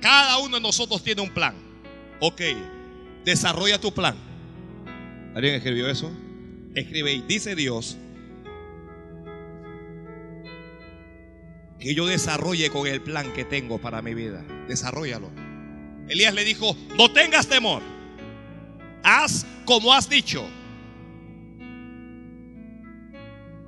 [0.00, 1.54] cada uno de nosotros tiene un plan.
[2.20, 2.40] Ok,
[3.24, 4.16] desarrolla tu plan.
[5.34, 6.10] ¿Alguien escribió eso?
[6.74, 7.96] Escribe y dice Dios
[11.78, 14.42] que yo desarrolle con el plan que tengo para mi vida.
[14.66, 15.30] Desarrollalo.
[16.08, 17.82] Elías le dijo, no tengas temor.
[19.02, 20.44] Haz como has dicho.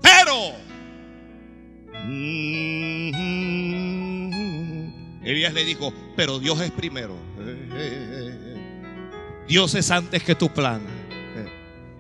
[0.01, 0.55] Pero
[5.29, 7.15] Elías le dijo, pero Dios es primero.
[9.47, 10.81] Dios es antes que tu plan.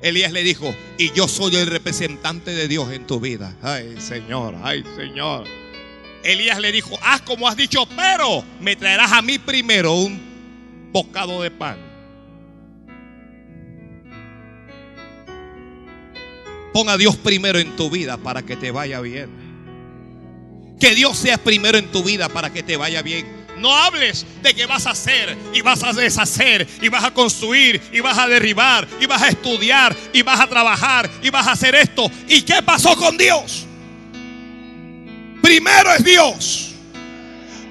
[0.00, 3.54] Elías le dijo, y yo soy el representante de Dios en tu vida.
[3.60, 5.44] Ay, Señor, ay, Señor.
[6.24, 11.42] Elías le dijo, haz como has dicho, pero me traerás a mí primero un bocado
[11.42, 11.76] de pan.
[16.72, 19.47] Pon a Dios primero en tu vida para que te vaya bien.
[20.78, 23.38] Que Dios sea primero en tu vida para que te vaya bien.
[23.58, 27.82] No hables de que vas a hacer y vas a deshacer y vas a construir
[27.92, 31.52] y vas a derribar y vas a estudiar y vas a trabajar y vas a
[31.52, 32.10] hacer esto.
[32.28, 33.66] ¿Y qué pasó con Dios?
[35.42, 36.70] Primero es Dios.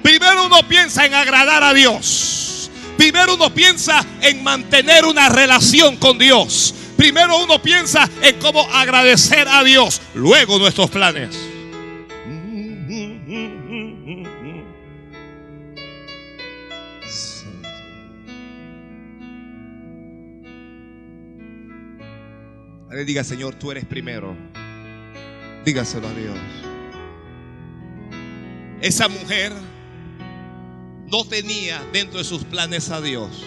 [0.02, 2.70] Primero uno piensa en agradar a Dios.
[2.96, 6.74] Primero uno piensa en mantener una relación con Dios.
[6.96, 10.00] Primero uno piensa en cómo agradecer a Dios.
[10.14, 11.47] Luego nuestros planes.
[22.90, 24.34] Le diga, Señor, tú eres primero.
[25.64, 26.38] Dígaselo a Dios.
[28.80, 29.52] Esa mujer
[31.10, 33.44] no tenía dentro de sus planes a Dios.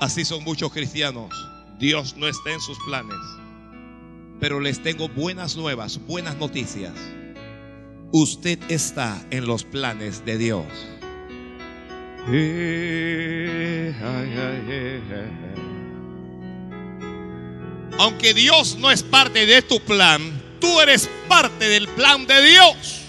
[0.00, 1.30] Así son muchos cristianos.
[1.78, 3.16] Dios no está en sus planes.
[4.40, 6.92] Pero les tengo buenas nuevas, buenas noticias.
[8.12, 10.66] Usted está en los planes de Dios.
[17.98, 20.20] Aunque Dios no es parte de tu plan,
[20.60, 23.02] tú eres parte del plan de Dios.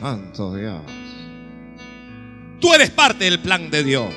[0.00, 0.82] Santo Dios.
[2.60, 4.12] Tú eres parte del plan de Dios.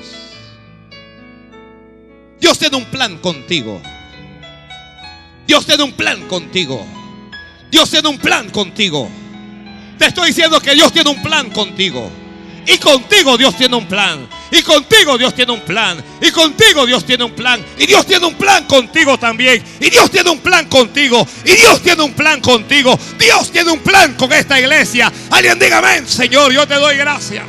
[2.40, 3.80] Dios tiene un plan contigo.
[5.46, 6.84] Dios tiene un plan contigo.
[7.70, 9.08] Dios tiene un plan contigo.
[9.98, 12.10] Te estoy diciendo que Dios tiene un plan contigo.
[12.66, 14.28] Y contigo Dios tiene un plan.
[14.50, 16.02] Y contigo Dios tiene un plan.
[16.20, 17.64] Y contigo Dios tiene un plan.
[17.78, 19.64] Y Dios tiene un plan contigo también.
[19.80, 21.26] Y Dios tiene un plan contigo.
[21.44, 22.98] Y Dios tiene un plan contigo.
[23.18, 25.10] Dios tiene un plan con esta iglesia.
[25.30, 27.44] Alguien diga amén, Señor, yo te doy gracias.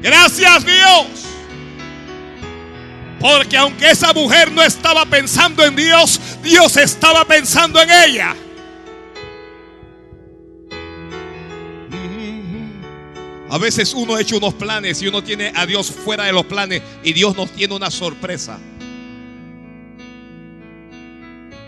[0.00, 1.06] Gracias Dios.
[3.18, 8.36] Porque aunque esa mujer no estaba pensando en Dios, Dios estaba pensando en ella.
[13.50, 16.44] A veces uno ha hecho unos planes y uno tiene a Dios fuera de los
[16.44, 18.58] planes y Dios nos tiene una sorpresa.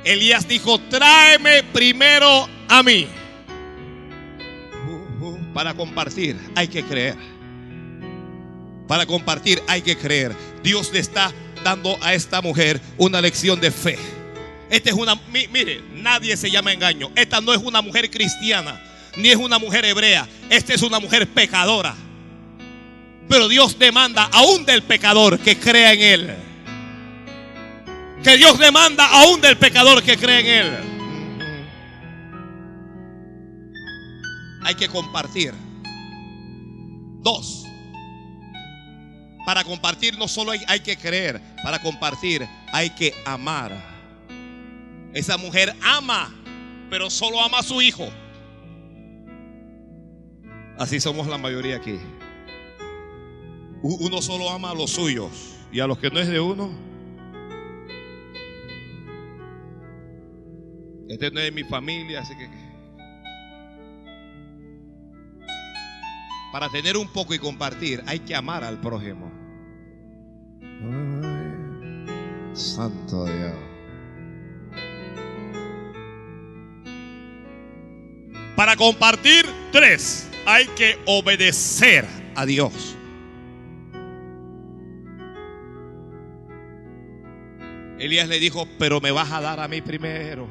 [0.05, 3.07] Elías dijo, tráeme primero a mí.
[5.55, 7.17] Para compartir hay que creer.
[8.87, 10.37] Para compartir hay que creer.
[10.63, 11.33] Dios le está
[11.65, 13.99] dando a esta mujer una lección de fe.
[14.69, 17.11] Esta es una, mire, nadie se llama engaño.
[17.15, 18.81] Esta no es una mujer cristiana
[19.17, 20.29] ni es una mujer hebrea.
[20.49, 21.95] Esta es una mujer pecadora.
[23.29, 26.37] Pero Dios demanda aún del pecador que crea en Él.
[28.23, 30.91] Que Dios demanda aún del pecador que cree en Él.
[34.63, 35.55] Hay que compartir.
[37.23, 37.65] Dos.
[39.47, 43.73] Para compartir no solo hay, hay, que creer, para compartir hay que amar.
[45.15, 46.33] Esa mujer ama,
[46.91, 48.11] pero solo ama a su hijo.
[50.81, 51.99] Así somos la mayoría aquí.
[53.83, 56.71] Uno solo ama a los suyos y a los que no es de uno.
[61.07, 62.49] Este no es de mi familia, así que...
[66.51, 69.31] Para tener un poco y compartir hay que amar al prójimo.
[72.55, 73.53] santo Dios.
[78.57, 82.97] Para compartir, tres hay que obedecer a Dios.
[87.99, 90.49] Elías le dijo, pero me vas a dar a mí primero.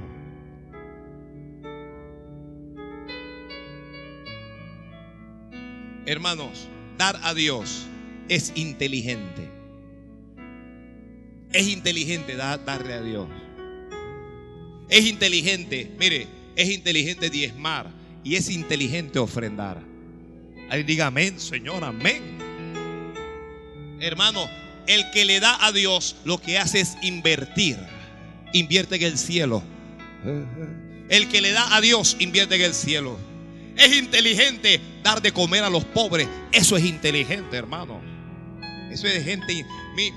[6.06, 6.68] Hermanos,
[6.98, 7.88] dar a Dios
[8.28, 9.50] es inteligente.
[11.52, 13.28] Es inteligente darle a Dios.
[14.88, 19.82] Es inteligente, mire, es inteligente diezmar y es inteligente ofrendar.
[20.70, 22.38] Ahí diga amén, Señor, amén.
[24.00, 24.50] Hermano,
[24.88, 27.78] el que le da a Dios lo que hace es invertir.
[28.54, 29.64] Invierte en el cielo.
[31.10, 33.18] El que le da a Dios invierte en el cielo.
[33.78, 36.28] Es inteligente dar de comer a los pobres.
[36.52, 38.02] Eso es inteligente, hermano.
[38.92, 39.66] Eso es gente.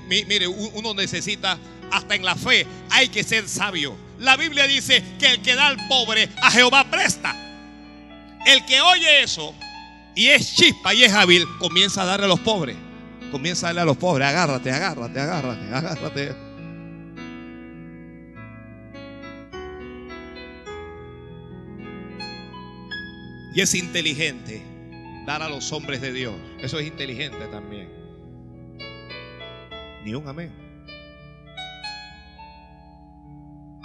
[0.07, 1.57] mire, uno necesita,
[1.91, 3.95] hasta en la fe, hay que ser sabio.
[4.19, 7.52] La Biblia dice que el que da al pobre, a Jehová presta.
[8.45, 9.53] El que oye eso
[10.15, 12.77] y es chispa y es hábil, comienza a darle a los pobres.
[13.31, 14.27] Comienza a darle a los pobres.
[14.27, 16.35] Agárrate, agárrate, agárrate, agárrate.
[23.55, 24.63] Y es inteligente
[25.25, 26.35] dar a los hombres de Dios.
[26.59, 27.89] Eso es inteligente también.
[30.03, 30.51] Ni un amén.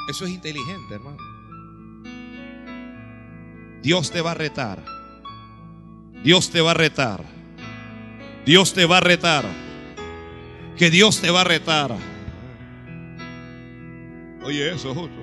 [0.08, 1.27] Eso es inteligente, hermano.
[3.82, 4.84] Dios te va a retar.
[6.22, 7.24] Dios te va a retar.
[8.44, 9.44] Dios te va a retar.
[10.76, 11.94] Que Dios te va a retar.
[14.42, 15.20] Oye, eso justo.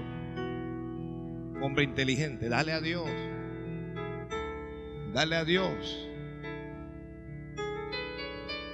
[1.62, 3.10] Hombre inteligente, dale a Dios.
[5.14, 6.08] Dale a Dios.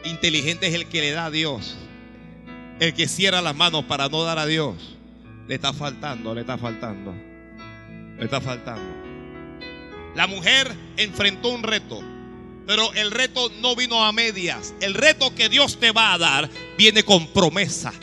[0.03, 1.77] Inteligente es el que le da a Dios.
[2.79, 4.97] El que cierra las manos para no dar a Dios.
[5.47, 7.13] Le está faltando, le está faltando.
[8.17, 9.10] Le está faltando.
[10.15, 12.01] La mujer enfrentó un reto,
[12.67, 14.73] pero el reto no vino a medias.
[14.81, 17.93] El reto que Dios te va a dar viene con promesa.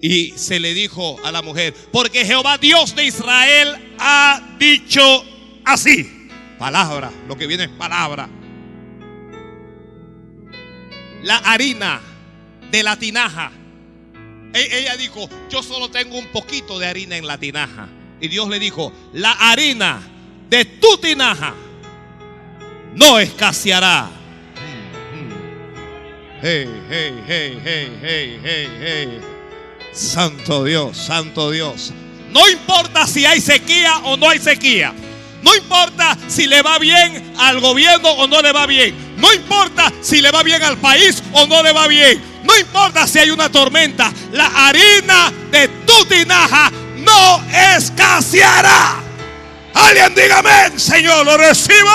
[0.00, 5.24] Y se le dijo a la mujer, porque Jehová Dios de Israel ha dicho
[5.64, 6.28] así.
[6.58, 8.28] Palabra, lo que viene es palabra.
[11.22, 12.00] La harina
[12.70, 13.50] de la tinaja.
[14.52, 17.88] E-, ella dijo, yo solo tengo un poquito de harina en la tinaja.
[18.20, 20.00] Y Dios le dijo, la harina
[20.48, 21.54] de tu tinaja
[22.94, 24.08] no escaseará.
[26.42, 29.20] Hey, hey, hey, hey, hey, hey, hey.
[29.92, 31.92] Santo Dios, santo Dios.
[32.30, 34.92] No importa si hay sequía o no hay sequía.
[35.42, 38.94] No importa si le va bien al gobierno o no le va bien.
[39.16, 42.20] No importa si le va bien al país o no le va bien.
[42.44, 44.12] No importa si hay una tormenta.
[44.32, 46.70] La harina de tu tinaja
[47.14, 47.44] no
[47.76, 48.96] escaseará.
[49.74, 51.90] Alguien dígame, Señor, lo recibo.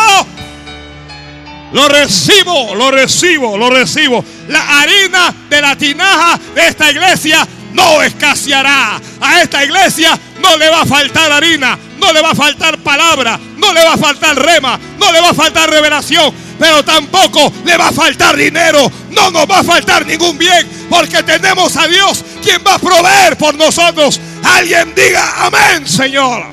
[1.72, 4.24] Lo recibo, lo recibo, lo recibo.
[4.48, 9.00] La harina de la tinaja de esta iglesia no escaseará.
[9.22, 13.40] A esta iglesia no le va a faltar harina, no le va a faltar palabra,
[13.58, 17.78] no le va a faltar rema, no le va a faltar revelación, pero tampoco le
[17.78, 22.24] va a faltar dinero, no nos va a faltar ningún bien, porque tenemos a Dios
[22.42, 24.20] quien va a proveer por nosotros.
[24.44, 26.44] Alguien diga amén, Señor.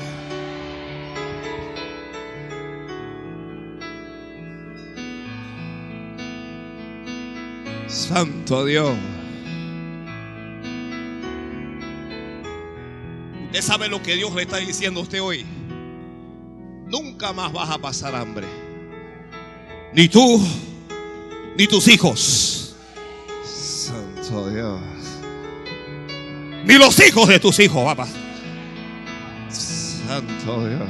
[7.87, 8.95] Santo Dios.
[13.45, 15.45] Usted sabe lo que Dios le está diciendo a usted hoy.
[16.85, 18.47] Nunca más vas a pasar hambre.
[19.93, 20.39] Ni tú,
[21.57, 22.75] ni tus hijos.
[23.43, 24.96] Santo Dios.
[26.67, 28.07] Ni los hijos de tus hijos, papá.
[29.49, 30.89] Santo Dios.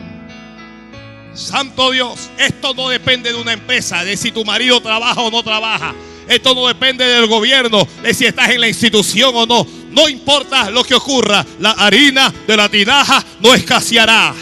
[1.36, 5.43] Santo Dios, esto no depende de una empresa, de si tu marido trabaja o no
[5.43, 5.93] trabaja.
[6.28, 9.67] Esto no depende del gobierno, de si estás en la institución o no.
[9.91, 14.34] No importa lo que ocurra, la harina de la tinaja no escaseará.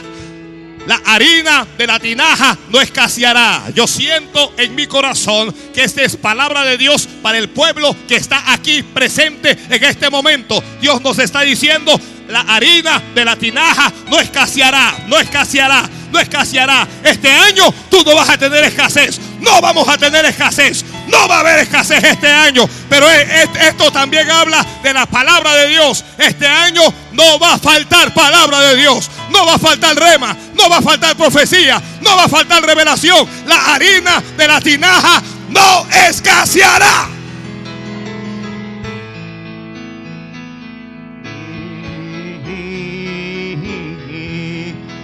[0.86, 3.64] La harina de la tinaja no escaseará.
[3.74, 8.16] Yo siento en mi corazón que esta es palabra de Dios para el pueblo que
[8.16, 10.64] está aquí presente en este momento.
[10.82, 16.88] Dios nos está diciendo, la harina de la tinaja no escaseará, no escaseará, no escaseará.
[17.04, 19.20] Este año tú no vas a tener escasez.
[19.40, 20.86] No vamos a tener escasez.
[21.08, 25.68] No va a haber escasez este año, pero esto también habla de la palabra de
[25.70, 26.04] Dios.
[26.18, 26.82] Este año
[27.12, 30.82] no va a faltar palabra de Dios, no va a faltar rema, no va a
[30.82, 33.28] faltar profecía, no va a faltar revelación.
[33.46, 37.10] La harina de la tinaja no escaseará.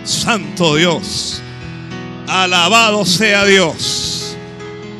[0.03, 1.41] Santo Dios,
[2.27, 4.30] alabado sea Dios.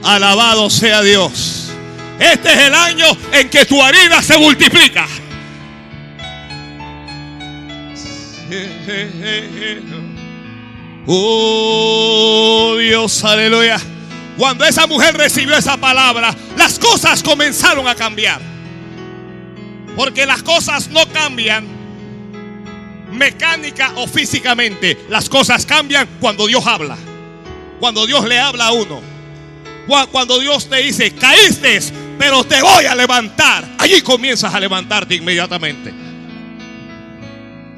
[0.03, 1.71] Alabado sea Dios.
[2.19, 5.07] Este es el año en que tu harina se multiplica.
[11.07, 13.79] Oh Dios, aleluya.
[14.37, 18.39] Cuando esa mujer recibió esa palabra, las cosas comenzaron a cambiar.
[19.95, 21.67] Porque las cosas no cambian
[23.11, 25.05] mecánica o físicamente.
[25.09, 26.97] Las cosas cambian cuando Dios habla.
[27.79, 29.10] Cuando Dios le habla a uno.
[30.11, 31.79] Cuando Dios te dice, caíste,
[32.17, 33.67] pero te voy a levantar.
[33.77, 35.93] Allí comienzas a levantarte inmediatamente.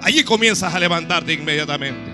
[0.01, 2.11] Allí comienzas a levantarte inmediatamente.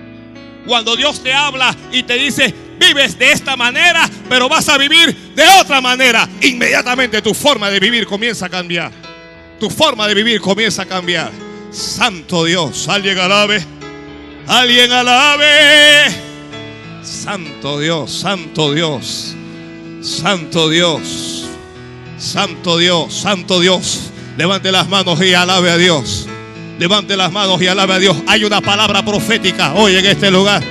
[0.66, 5.34] Cuando Dios te habla y te dice, vives de esta manera, pero vas a vivir
[5.36, 8.91] de otra manera, inmediatamente tu forma de vivir comienza a cambiar.
[9.60, 11.32] Tu forma de vivir comienza a cambiar.
[11.72, 13.66] Santo Dios, alguien alabe.
[14.47, 16.10] Alguien alabe.
[17.04, 19.36] Santo Dios, Santo Dios.
[20.02, 21.45] Santo Dios,
[22.18, 24.12] Santo Dios, Santo Dios.
[24.38, 26.26] Levante las manos y alabe a Dios.
[26.80, 28.16] Levante las manos y alabe a Dios.
[28.26, 30.64] Hay una palabra profética hoy en este lugar.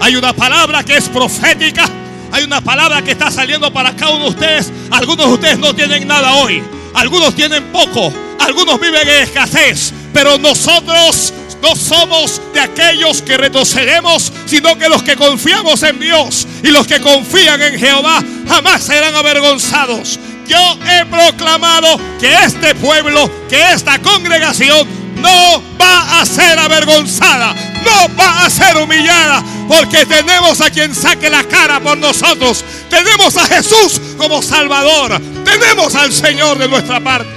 [0.00, 1.84] Hay una palabra que es profética.
[2.30, 4.72] Hay una palabra que está saliendo para cada uno de ustedes.
[4.90, 6.62] Algunos de ustedes no tienen nada hoy.
[6.94, 8.12] Algunos tienen poco.
[8.38, 9.92] Algunos viven en escasez.
[10.12, 16.46] Pero nosotros no somos de aquellos que retrocedemos, sino que los que confiamos en Dios
[16.62, 20.18] y los que confían en Jehová jamás serán avergonzados.
[20.46, 24.86] Yo he proclamado que este pueblo, que esta congregación
[25.16, 27.54] no va a ser avergonzada,
[27.84, 32.64] no va a ser humillada, porque tenemos a quien saque la cara por nosotros.
[32.88, 37.35] Tenemos a Jesús como Salvador, tenemos al Señor de nuestra parte.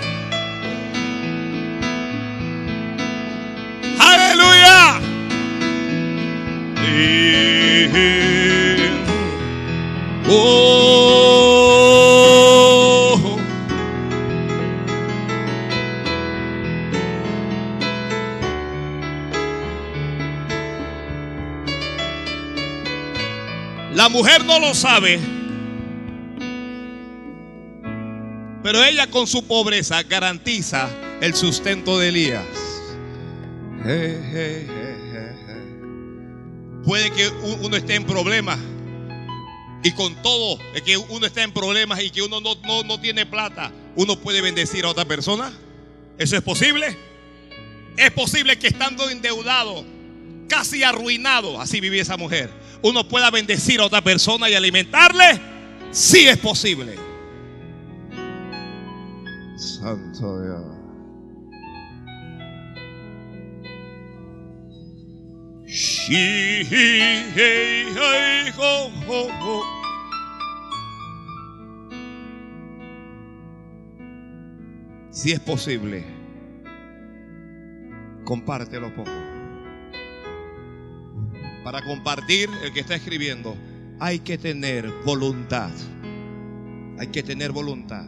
[10.31, 10.99] Oh.
[23.95, 25.19] La mujer no lo sabe,
[28.63, 30.87] pero ella con su pobreza garantiza
[31.21, 32.45] el sustento de Elías.
[36.89, 37.29] Puede que
[37.61, 38.57] uno esté en problemas
[39.83, 43.71] y con todo que uno está en problemas y que uno no, no tiene plata,
[43.95, 45.53] uno puede bendecir a otra persona.
[46.17, 46.97] ¿Eso es posible?
[47.95, 49.85] Es posible que estando endeudado,
[50.47, 52.49] casi arruinado, así vivía esa mujer,
[52.81, 55.39] uno pueda bendecir a otra persona y alimentarle.
[55.91, 56.95] Sí es posible.
[59.55, 60.68] Santo Dios.
[75.11, 76.03] Si es posible,
[78.23, 79.11] compártelo poco.
[81.63, 83.55] Para compartir, el que está escribiendo,
[83.99, 85.69] hay que tener voluntad.
[86.97, 88.07] Hay que tener voluntad.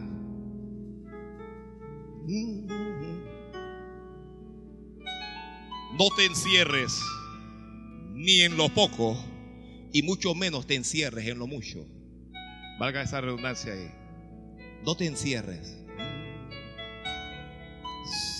[5.98, 7.00] No te encierres
[8.22, 9.16] ni en lo poco
[9.92, 11.84] y mucho menos te encierres en lo mucho.
[12.78, 13.90] Valga esa redundancia ahí.
[14.84, 15.76] No te encierres.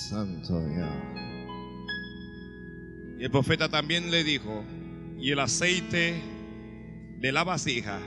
[0.08, 0.88] Santo Dios.
[3.18, 4.64] Y el profeta también le dijo,
[5.18, 6.20] y el aceite
[7.18, 8.00] de la vasija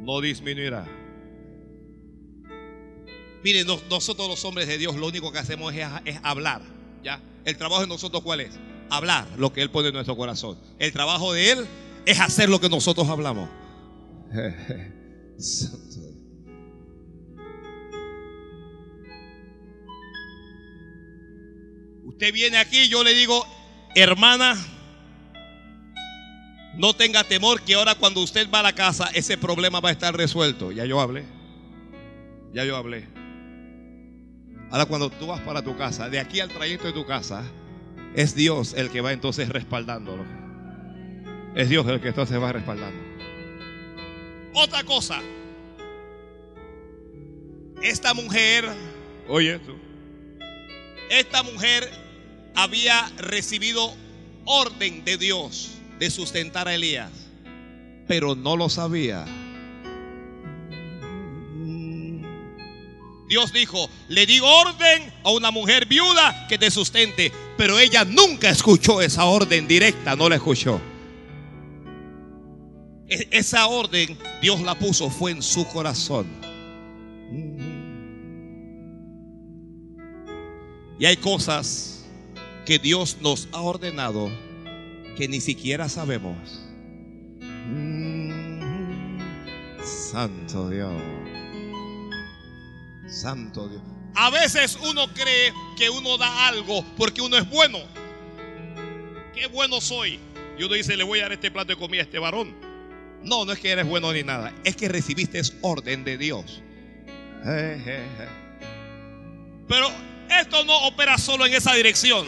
[0.00, 0.86] no disminuirá.
[3.44, 6.62] Miren, nosotros los hombres de Dios lo único que hacemos es, es hablar.
[7.04, 7.22] ¿ya?
[7.44, 8.58] El trabajo de nosotros cuál es?
[8.90, 10.58] Hablar lo que Él pone en nuestro corazón.
[10.78, 11.66] El trabajo de Él
[12.06, 13.48] es hacer lo que nosotros hablamos.
[22.04, 23.46] Usted viene aquí, yo le digo,
[23.94, 24.54] hermana,
[26.74, 29.92] no tenga temor que ahora cuando usted va a la casa ese problema va a
[29.92, 30.70] estar resuelto.
[30.72, 31.24] Ya yo hablé.
[32.52, 33.08] Ya yo hablé.
[34.70, 37.42] Ahora cuando tú vas para tu casa, de aquí al trayecto de tu casa,
[38.14, 40.24] es Dios el que va entonces respaldándolo.
[41.54, 43.00] Es Dios el que entonces va respaldando.
[44.54, 45.20] Otra cosa.
[47.82, 48.68] Esta mujer,
[49.28, 49.74] oye tú,
[51.10, 51.88] esta mujer
[52.54, 53.94] había recibido
[54.44, 57.10] orden de Dios de sustentar a Elías,
[58.06, 59.24] pero no lo sabía.
[63.30, 68.50] Dios dijo, le di orden a una mujer viuda que te sustente, pero ella nunca
[68.50, 70.80] escuchó esa orden directa, no la escuchó.
[73.08, 76.26] E-, esa orden Dios la puso, fue en su corazón.
[80.98, 82.04] Y hay cosas
[82.66, 84.28] que Dios nos ha ordenado
[85.16, 86.64] que ni siquiera sabemos.
[89.84, 91.19] Santo Dios.
[93.10, 93.82] Santo Dios.
[94.14, 97.78] A veces uno cree que uno da algo porque uno es bueno.
[99.34, 100.18] Qué bueno soy.
[100.58, 102.54] Y uno dice, le voy a dar este plato de comida a este varón.
[103.22, 104.52] No, no es que eres bueno ni nada.
[104.64, 106.62] Es que recibiste orden de Dios.
[109.68, 109.90] Pero
[110.40, 112.26] esto no opera solo en esa dirección.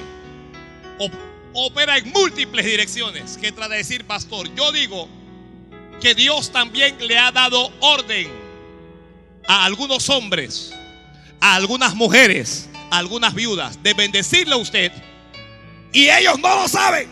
[1.52, 3.36] Opera en múltiples direcciones.
[3.36, 5.08] Que trata de decir, pastor, yo digo
[6.00, 8.41] que Dios también le ha dado orden
[9.46, 10.72] a algunos hombres,
[11.40, 14.92] a algunas mujeres, a algunas viudas, de bendecirle a usted.
[15.92, 17.08] Y ellos no lo saben.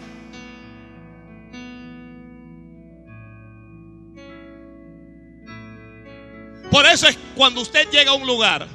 [6.71, 8.69] Por eso es cuando usted llega a un lugar,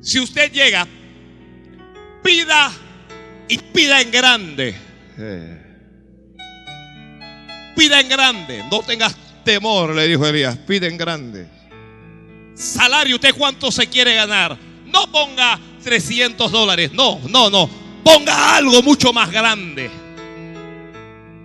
[0.00, 0.86] si usted llega,
[2.22, 2.72] pida
[3.48, 4.74] y pida en grande.
[7.76, 9.14] Pida en grande, no tengas
[9.44, 11.55] temor, le dijo Elías, pida en grande
[12.56, 14.56] salario, ¿usted cuánto se quiere ganar?
[14.86, 17.68] No ponga 300 dólares, no, no, no.
[18.02, 19.90] Ponga algo mucho más grande.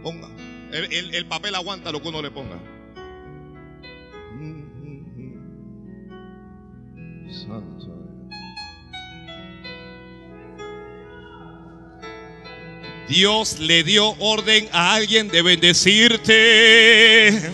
[0.02, 0.30] Ponga.
[0.72, 2.58] El, papel aguanta lo que uno le ponga.
[13.08, 17.52] Dios le dio orden a alguien de bendecirte.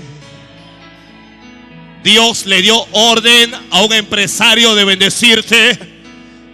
[2.07, 5.77] Dios le dio orden a un empresario de bendecirte.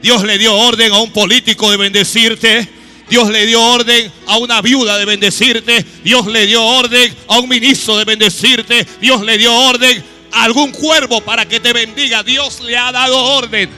[0.02, 2.68] Dios le dio orden a un político de bendecirte.
[3.08, 5.86] Dios le dio orden a una viuda de bendecirte.
[6.04, 8.84] Dios le dio orden a un ministro de bendecirte.
[9.00, 12.24] Dios le dio orden a algún cuervo para que te bendiga.
[12.24, 13.70] Dios le ha dado orden.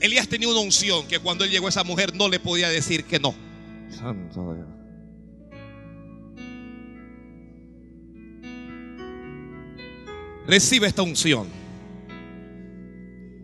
[0.00, 3.04] Elías tenía una unción que cuando él llegó a esa mujer no le podía decir
[3.04, 3.34] que no.
[3.88, 4.75] Santo Dios.
[10.46, 11.48] Recibe esta unción.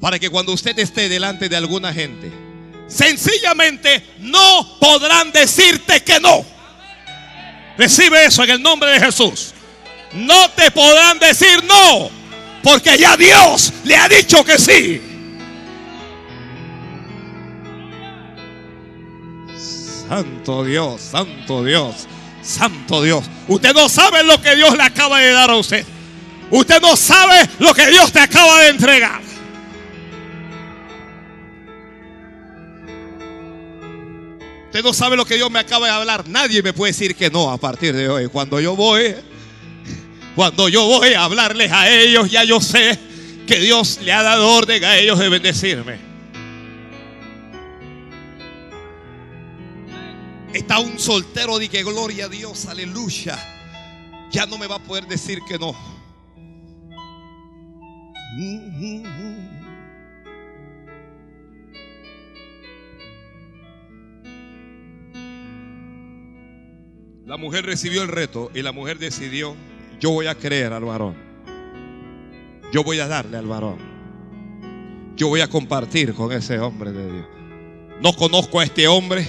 [0.00, 2.32] Para que cuando usted esté delante de alguna gente,
[2.88, 6.44] sencillamente no podrán decirte que no.
[7.78, 9.54] Recibe eso en el nombre de Jesús.
[10.12, 12.10] No te podrán decir no,
[12.62, 15.00] porque ya Dios le ha dicho que sí.
[20.08, 22.06] Santo Dios, santo Dios,
[22.42, 23.24] santo Dios.
[23.48, 25.86] Usted no sabe lo que Dios le acaba de dar a usted.
[26.52, 29.22] Usted no sabe lo que Dios te acaba de entregar.
[34.66, 36.28] Usted no sabe lo que Dios me acaba de hablar.
[36.28, 38.28] Nadie me puede decir que no a partir de hoy.
[38.28, 39.14] Cuando yo voy,
[40.36, 42.98] cuando yo voy a hablarles a ellos, ya yo sé
[43.46, 45.98] que Dios le ha dado orden a ellos de bendecirme.
[50.52, 53.38] Está un soltero de que gloria a Dios, aleluya.
[54.30, 56.01] Ya no me va a poder decir que no.
[67.26, 69.54] La mujer recibió el reto y la mujer decidió,
[70.00, 71.14] yo voy a creer al varón.
[72.72, 73.76] Yo voy a darle al varón.
[75.14, 77.26] Yo voy a compartir con ese hombre de Dios.
[78.00, 79.26] No conozco a este hombre,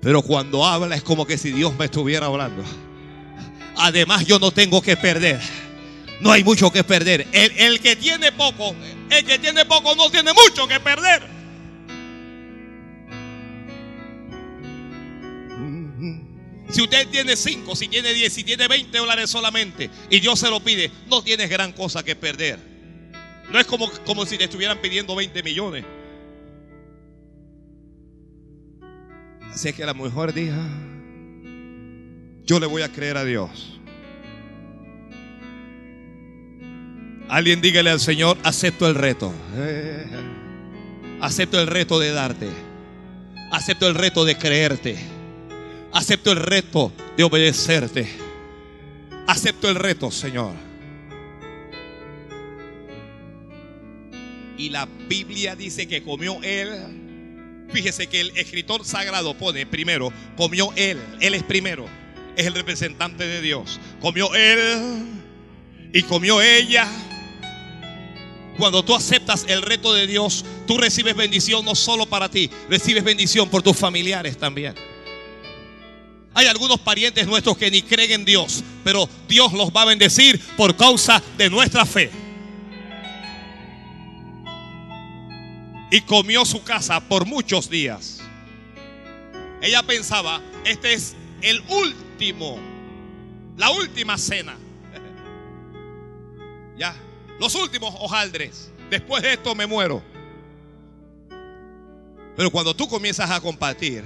[0.00, 2.64] pero cuando habla es como que si Dios me estuviera hablando.
[3.76, 5.40] Además yo no tengo que perder.
[6.20, 7.26] No hay mucho que perder.
[7.32, 8.74] El, el que tiene poco,
[9.10, 11.40] el que tiene poco no tiene mucho que perder.
[16.70, 20.48] Si usted tiene 5, si tiene 10, si tiene 20 dólares solamente y Dios se
[20.48, 22.60] lo pide, no tienes gran cosa que perder.
[23.50, 25.84] No es como, como si le estuvieran pidiendo 20 millones.
[29.52, 30.56] Así que la mujer dijo,
[32.44, 33.79] yo le voy a creer a Dios.
[37.30, 39.32] Alguien dígale al Señor, acepto el reto.
[41.20, 42.48] Acepto el reto de darte.
[43.52, 44.98] Acepto el reto de creerte.
[45.92, 48.08] Acepto el reto de obedecerte.
[49.28, 50.54] Acepto el reto, Señor.
[54.58, 57.68] Y la Biblia dice que comió él.
[57.72, 60.98] Fíjese que el escritor sagrado pone primero, comió él.
[61.20, 61.86] Él es primero.
[62.36, 63.78] Es el representante de Dios.
[64.00, 65.20] Comió él
[65.92, 66.88] y comió ella.
[68.58, 73.04] Cuando tú aceptas el reto de Dios, tú recibes bendición no solo para ti, recibes
[73.04, 74.74] bendición por tus familiares también.
[76.34, 80.40] Hay algunos parientes nuestros que ni creen en Dios, pero Dios los va a bendecir
[80.56, 82.10] por causa de nuestra fe.
[85.90, 88.20] Y comió su casa por muchos días.
[89.60, 92.58] Ella pensaba, este es el último,
[93.56, 94.56] la última cena.
[96.78, 96.94] ya,
[97.40, 98.70] los últimos hojaldres.
[98.90, 100.02] Después de esto me muero.
[102.36, 104.04] Pero cuando tú comienzas a compartir,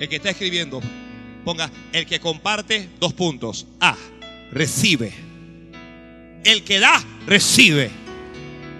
[0.00, 0.80] el que está escribiendo,
[1.44, 3.66] ponga el que comparte, dos puntos.
[3.80, 3.96] A,
[4.50, 5.12] recibe.
[6.42, 7.90] El que da, recibe.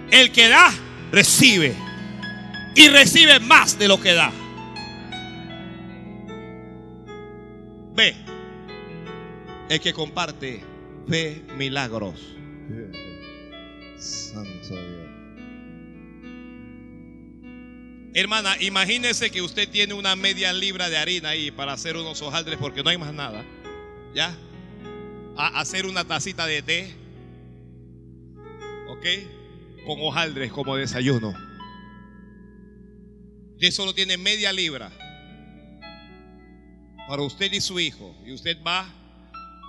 [0.09, 0.73] El que da,
[1.11, 1.75] recibe.
[2.75, 4.31] Y recibe más de lo que da.
[7.93, 8.15] B,
[9.69, 10.63] el que comparte,
[11.05, 12.15] ve milagros.
[14.01, 15.09] Santo Dios.
[18.13, 22.57] Hermana, imagínese que usted tiene una media libra de harina ahí para hacer unos hojaldres
[22.59, 23.45] porque no hay más nada.
[24.13, 24.35] ¿Ya?
[25.37, 26.95] A hacer una tacita de té.
[28.89, 29.05] ¿Ok?
[29.85, 31.33] Con hojaldres como desayuno.
[33.59, 34.91] Y solo tiene media libra.
[37.07, 38.13] Para usted y su hijo.
[38.25, 38.93] Y usted va.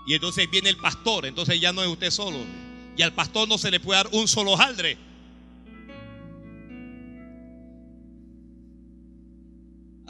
[0.07, 1.27] Y entonces viene el pastor.
[1.27, 2.39] Entonces ya no es usted solo.
[2.97, 4.99] Y al pastor no se le puede dar un solo hojaldre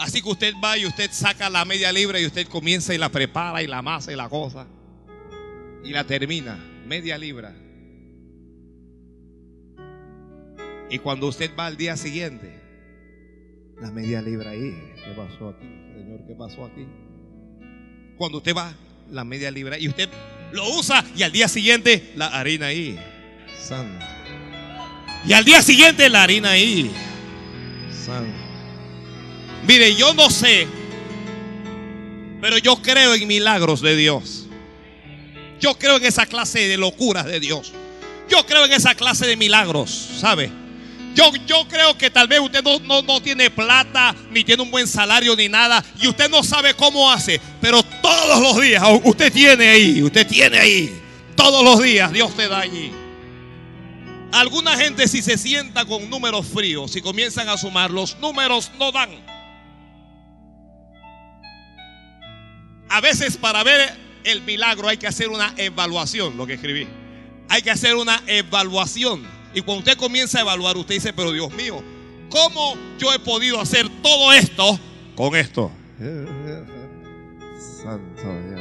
[0.02, 3.08] Así que usted va y usted saca la media libra y usted comienza y la
[3.08, 4.66] prepara y la masa y la cosa.
[5.84, 7.54] Y la termina, media libra.
[10.90, 12.52] Y cuando usted va al día siguiente,
[13.80, 14.76] la media libra ahí.
[15.04, 15.66] ¿Qué pasó aquí?
[15.94, 16.84] Señor, ¿qué pasó aquí?
[18.16, 18.74] Cuando usted va,
[19.08, 20.08] la media libra y usted
[20.52, 22.98] lo usa y al día siguiente la harina ahí.
[23.60, 24.04] Santo.
[25.24, 26.90] Y al día siguiente la harina ahí.
[28.04, 28.32] Santo.
[29.66, 30.66] Mire, yo no sé,
[32.40, 34.46] pero yo creo en milagros de Dios.
[35.60, 37.72] Yo creo en esa clase de locuras de Dios.
[38.28, 40.50] Yo creo en esa clase de milagros, ¿sabe?
[41.14, 44.70] Yo, yo creo que tal vez usted no, no, no tiene plata, ni tiene un
[44.70, 49.32] buen salario, ni nada, y usted no sabe cómo hace, pero todos los días usted
[49.32, 51.02] tiene ahí, usted tiene ahí,
[51.36, 52.92] todos los días Dios te da allí.
[54.32, 58.90] Alguna gente si se sienta con números fríos, si comienzan a sumar, los números no
[58.90, 59.10] dan.
[62.88, 63.94] A veces para ver
[64.24, 66.88] el milagro hay que hacer una evaluación, lo que escribí.
[67.48, 69.41] Hay que hacer una evaluación.
[69.54, 71.82] Y cuando usted comienza a evaluar, usted dice, pero Dios mío,
[72.30, 74.78] ¿cómo yo he podido hacer todo esto
[75.14, 75.70] con esto?
[77.82, 78.60] Santo Dios.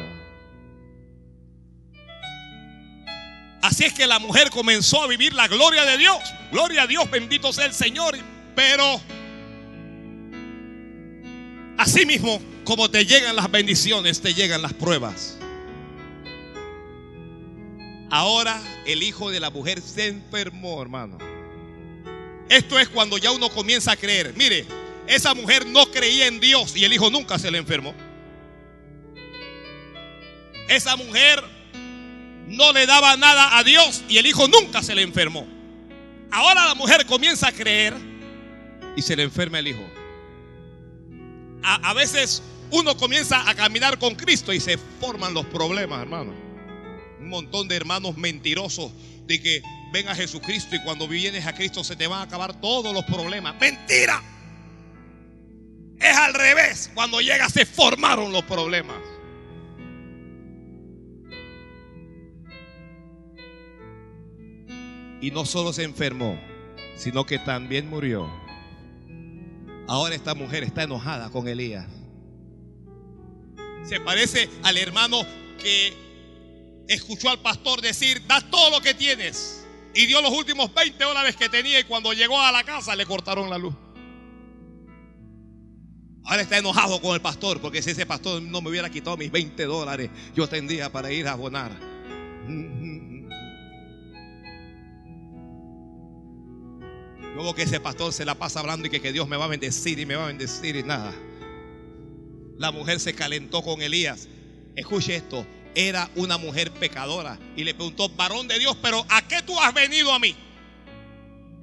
[3.62, 6.18] Así es que la mujer comenzó a vivir la gloria de Dios.
[6.52, 8.18] Gloria a Dios, bendito sea el Señor.
[8.56, 9.00] Pero
[11.82, 15.39] Así mismo, como te llegan las bendiciones, te llegan las pruebas.
[18.12, 21.18] Ahora el hijo de la mujer se enfermó, hermano.
[22.49, 24.34] Esto es cuando ya uno comienza a creer.
[24.36, 24.66] Mire,
[25.07, 27.95] esa mujer no creía en Dios y el hijo nunca se le enfermó.
[30.68, 31.41] Esa mujer
[32.47, 35.47] no le daba nada a Dios y el hijo nunca se le enfermó.
[36.30, 37.93] Ahora la mujer comienza a creer
[38.97, 39.84] y se le enferma el hijo.
[41.64, 46.51] A, veces uno comienza a caminar con Cristo y se forman los problemas, hermano.
[47.22, 48.91] Un montón de hermanos mentirosos
[49.28, 49.61] de que
[49.93, 53.05] ven a Jesucristo y cuando vienes a Cristo se te van a acabar todos los
[53.05, 53.55] problemas.
[53.59, 54.22] Mentira.
[55.99, 56.89] Es al revés.
[56.93, 58.97] Cuando llegas se formaron los problemas.
[65.22, 66.39] Y no solo se enfermó,
[66.95, 68.28] sino que también murió.
[69.88, 71.88] Ahora esta mujer está enojada con Elías.
[73.84, 75.22] Se parece al hermano
[75.61, 75.93] que
[76.94, 79.66] escuchó al pastor decir, da todo lo que tienes.
[79.94, 83.06] Y dio los últimos 20 dólares que tenía y cuando llegó a la casa le
[83.06, 83.74] cortaron la luz.
[86.24, 89.32] Ahora está enojado con el pastor porque si ese pastor no me hubiera quitado mis
[89.32, 91.72] 20 dólares, yo tendría para ir a abonar.
[97.34, 99.48] Luego que ese pastor se la pasa hablando y que, que Dios me va a
[99.48, 101.14] bendecir y me va a bendecir y nada.
[102.58, 104.28] La mujer se calentó con Elías.
[104.76, 109.41] Escuche esto, era una mujer pecadora y le preguntó, varón de Dios, pero ¿a qué
[109.41, 110.36] tú has venido a mí?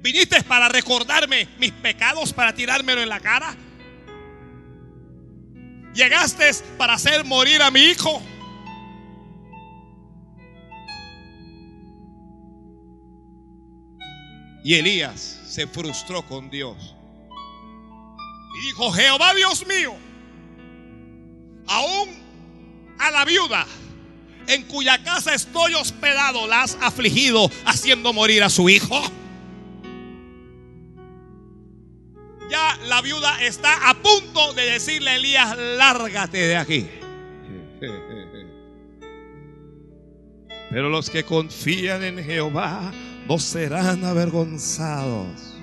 [0.01, 3.55] ¿Viniste para recordarme mis pecados, para tirármelo en la cara?
[5.93, 8.21] ¿Llegaste para hacer morir a mi hijo?
[14.63, 16.95] Y Elías se frustró con Dios.
[18.55, 19.95] Y dijo, Jehová Dios mío,
[21.67, 22.09] aún
[22.99, 23.65] a la viuda
[24.49, 28.99] en cuya casa estoy hospedado la has afligido haciendo morir a su hijo.
[32.49, 36.89] Ya la viuda está a punto de decirle a Elías, lárgate de aquí.
[40.71, 42.91] Pero los que confían en Jehová
[43.27, 45.55] no serán avergonzados.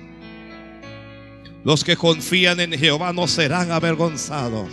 [1.65, 4.69] Los que confían en Jehová no serán avergonzados.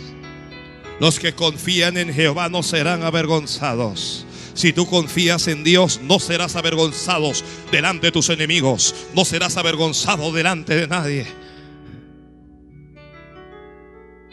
[0.99, 4.25] Los que confían en Jehová no serán avergonzados.
[4.53, 7.33] Si tú confías en Dios, no serás avergonzado
[7.69, 8.95] delante de tus enemigos.
[9.13, 11.27] No serás avergonzado delante de nadie.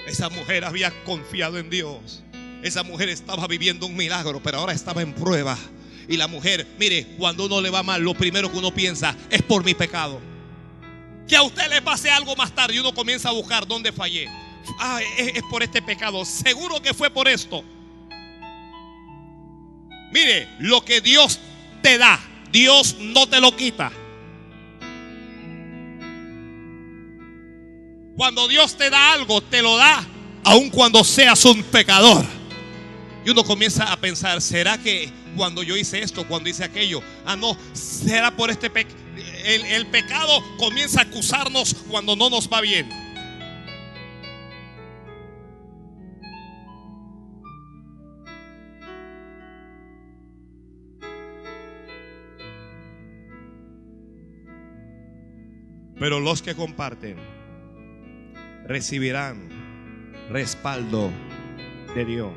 [0.07, 2.23] Esa mujer había confiado en Dios.
[2.63, 5.59] Esa mujer estaba viviendo un milagro, pero ahora estaba en prueba.
[6.09, 9.43] Y la mujer, mire, cuando uno le va mal, lo primero que uno piensa es
[9.43, 10.21] por mi pecado.
[11.27, 14.29] Que a usted le pase algo más tarde y uno comienza a buscar dónde fallé.
[14.79, 16.25] Ah, es, por este pecado.
[16.25, 17.65] Seguro que fue por esto.
[20.13, 21.41] Mire, lo que Dios
[21.83, 23.91] te da, Dios no te lo quita.
[28.17, 30.05] Cuando Dios te da algo, te lo da,
[30.45, 32.25] aun cuando seas un pecador.
[33.25, 37.03] Y uno comienza a pensar, ¿será que cuando yo hice esto, cuando hice aquello.
[37.25, 38.97] Ah, no, será por este pecado.
[39.45, 43.02] El pecado comienza a acusarnos cuando no nos va bien.
[56.03, 57.15] Pero los que comparten
[58.67, 59.49] recibirán
[60.31, 61.13] respaldo
[61.95, 62.33] de Dios.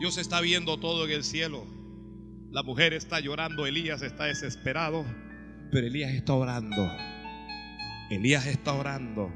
[0.00, 1.64] Dios está viendo todo en el cielo.
[2.50, 5.04] La mujer está llorando, Elías está desesperado,
[5.70, 6.90] pero Elías está orando.
[8.10, 9.32] Elías está orando.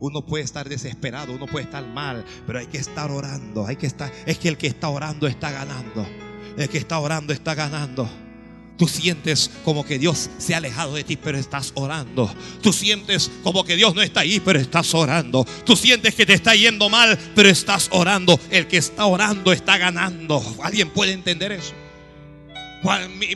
[0.00, 3.86] Uno puede estar desesperado, uno puede estar mal, pero hay que estar orando, hay que
[3.86, 6.06] estar es que el que está orando está ganando.
[6.56, 8.08] El que está orando está ganando.
[8.78, 12.34] Tú sientes como que Dios se ha alejado de ti, pero estás orando.
[12.62, 15.46] Tú sientes como que Dios no está ahí, pero estás orando.
[15.64, 18.40] Tú sientes que te está yendo mal, pero estás orando.
[18.50, 20.42] El que está orando está ganando.
[20.62, 21.74] ¿Alguien puede entender eso?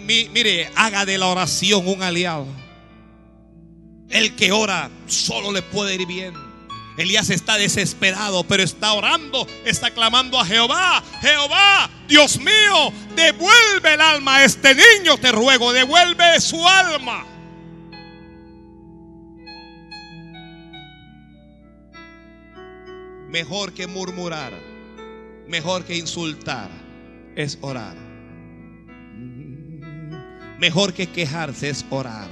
[0.00, 2.46] Mire, haga de la oración un aliado.
[4.08, 6.45] El que ora solo le puede ir bien.
[6.96, 11.02] Elías está desesperado, pero está orando, está clamando a Jehová.
[11.20, 17.26] Jehová, Dios mío, devuelve el alma a este niño, te ruego, devuelve su alma.
[23.28, 24.54] Mejor que murmurar,
[25.46, 26.70] mejor que insultar,
[27.34, 27.96] es orar.
[30.58, 32.28] Mejor que quejarse es orar.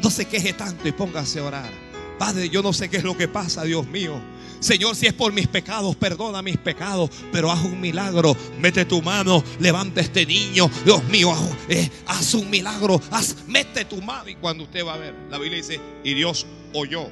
[0.00, 1.83] No se queje tanto y póngase a orar.
[2.18, 4.20] Padre, yo no sé qué es lo que pasa, Dios mío.
[4.60, 8.34] Señor, si es por mis pecados, perdona mis pecados, pero haz un milagro.
[8.58, 10.70] Mete tu mano, levanta este niño.
[10.84, 13.00] Dios mío, haz, eh, haz un milagro.
[13.10, 14.28] Haz, mete tu mano.
[14.28, 17.10] Y cuando usted va a ver, la Biblia dice, y Dios oyó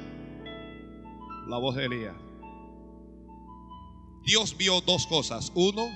[1.46, 2.14] la voz de Elías.
[4.24, 5.52] Dios vio dos cosas.
[5.54, 5.90] Uno,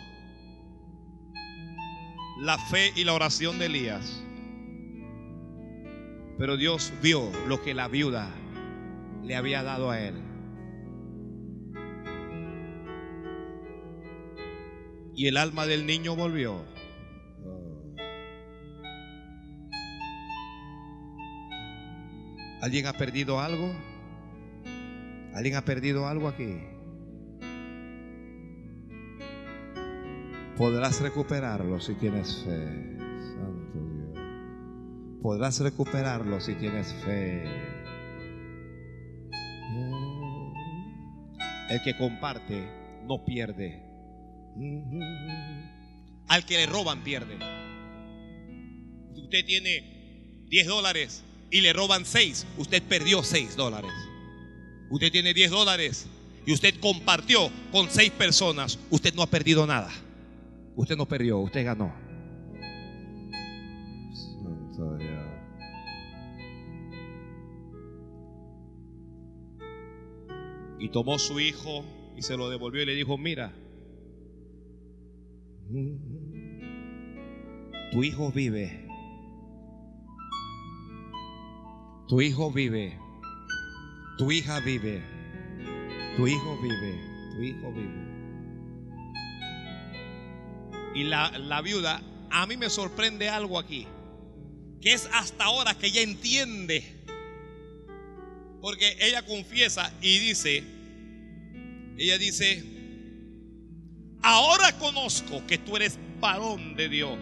[2.40, 4.22] la fe y la oración de Elías.
[6.38, 8.30] Pero Dios vio lo que la viuda
[9.26, 10.14] le había dado a él.
[15.16, 16.64] Y el alma del niño volvió.
[22.62, 23.72] ¿Alguien ha perdido algo?
[25.34, 26.58] ¿Alguien ha perdido algo aquí?
[30.56, 32.96] Podrás recuperarlo si tienes fe.
[33.34, 34.18] Santo Dios.
[35.20, 37.75] Podrás recuperarlo si tienes fe.
[41.68, 42.68] El que comparte
[43.06, 43.82] no pierde.
[46.28, 47.36] Al que le roban pierde.
[49.14, 52.46] Usted tiene 10 dólares y le roban 6.
[52.58, 53.92] Usted perdió 6 dólares.
[54.90, 56.06] Usted tiene 10 dólares
[56.46, 58.78] y usted compartió con 6 personas.
[58.90, 59.90] Usted no ha perdido nada.
[60.76, 62.05] Usted no perdió, usted ganó.
[70.78, 71.84] Y tomó su hijo
[72.16, 73.52] y se lo devolvió y le dijo, mira,
[77.92, 78.86] tu hijo vive.
[82.08, 82.98] Tu hijo vive.
[84.18, 85.02] Tu hija vive.
[86.16, 87.00] Tu hijo vive.
[87.36, 88.06] Tu hijo vive.
[90.94, 92.00] Y la, la viuda,
[92.30, 93.86] a mí me sorprende algo aquí.
[94.80, 96.95] Que es hasta ahora que ella entiende
[98.60, 100.64] porque ella confiesa y dice,
[101.98, 102.64] ella dice,
[104.22, 107.18] ahora conozco que tú eres varón de Dios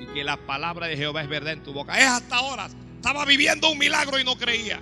[0.00, 1.98] y que la palabra de Jehová es verdad en tu boca.
[1.98, 2.68] Es hasta ahora.
[2.96, 4.80] Estaba viviendo un milagro y no creía.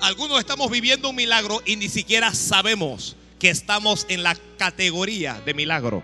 [0.00, 5.54] Algunos estamos viviendo un milagro y ni siquiera sabemos que estamos en la categoría de
[5.54, 6.02] milagro.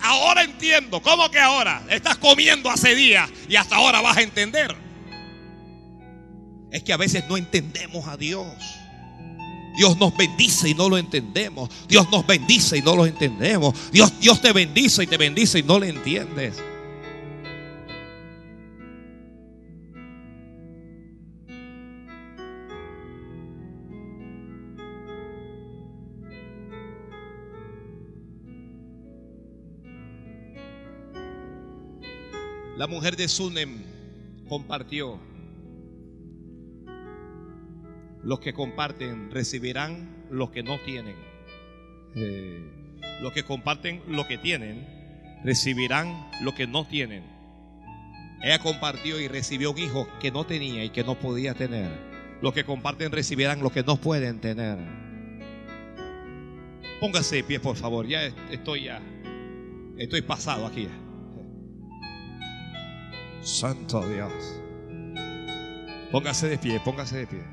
[0.00, 1.00] Ahora entiendo.
[1.02, 1.82] ¿Cómo que ahora?
[1.90, 4.74] Estás comiendo hace días y hasta ahora vas a entender.
[6.70, 8.46] Es que a veces no entendemos a Dios.
[9.76, 11.70] Dios nos bendice y no lo entendemos.
[11.88, 13.74] Dios nos bendice y no lo entendemos.
[13.90, 16.62] Dios, Dios te bendice y te bendice y no le entiendes.
[32.82, 33.84] La mujer de Sunem
[34.48, 35.20] compartió.
[38.24, 41.14] Los que comparten recibirán los que no tienen.
[42.16, 42.60] Eh,
[43.20, 44.84] los que comparten lo que tienen
[45.44, 47.22] recibirán lo que no tienen.
[48.42, 51.88] Ella compartió y recibió un hijo que no tenía y que no podía tener.
[52.40, 54.78] Los que comparten recibirán lo que no pueden tener.
[56.98, 58.08] Póngase de pie, por favor.
[58.08, 59.00] Ya estoy ya.
[59.96, 60.88] Estoy pasado aquí.
[63.42, 64.32] Santo Dios.
[66.12, 67.44] Póngase de pie, póngase de pie.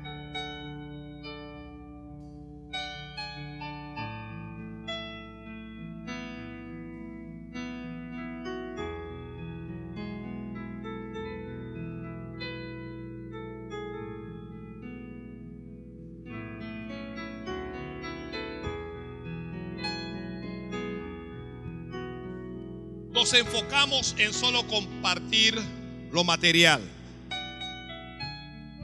[23.12, 25.79] Nos enfocamos en solo compartir
[26.12, 26.80] lo material.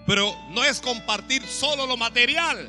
[0.07, 2.69] Pero no es compartir solo lo material.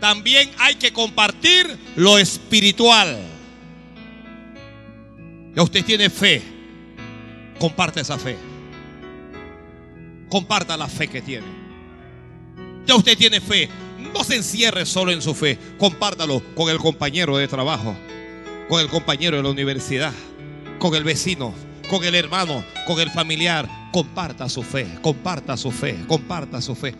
[0.00, 3.18] También hay que compartir lo espiritual.
[5.54, 6.42] Ya usted tiene fe.
[7.58, 8.36] Comparte esa fe.
[10.28, 11.46] Comparta la fe que tiene.
[12.86, 13.68] Ya usted tiene fe.
[14.14, 15.58] No se encierre solo en su fe.
[15.78, 17.96] Compártalo con el compañero de trabajo,
[18.68, 20.12] con el compañero de la universidad,
[20.78, 21.54] con el vecino,
[21.88, 23.68] con el hermano, con el familiar.
[23.92, 26.94] Comparta su fe, comparta su fe, comparta su fe.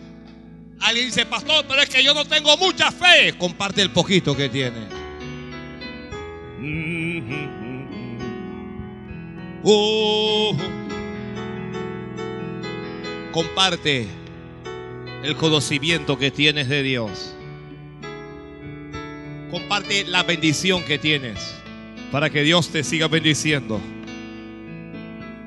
[0.80, 3.34] Alguien dice, pastor, pero es que yo no tengo mucha fe.
[3.36, 4.86] Comparte el poquito que tiene.
[9.64, 10.56] Oh.
[13.32, 14.08] Comparte
[15.22, 17.34] el conocimiento que tienes de Dios.
[19.50, 21.54] Comparte la bendición que tienes
[22.12, 23.80] para que Dios te siga bendiciendo.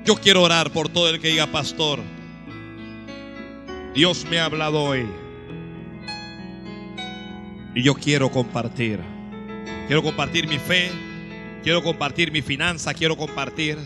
[0.04, 1.99] Yo quiero orar por todo el que diga, pastor,
[3.93, 5.06] Dios me ha hablado hoy.
[7.76, 8.99] Y yo quiero compartir.
[9.88, 10.91] Quiero compartir mi fe.
[11.64, 12.93] Quiero compartir mi finanza.
[12.93, 13.78] Quiero compartir.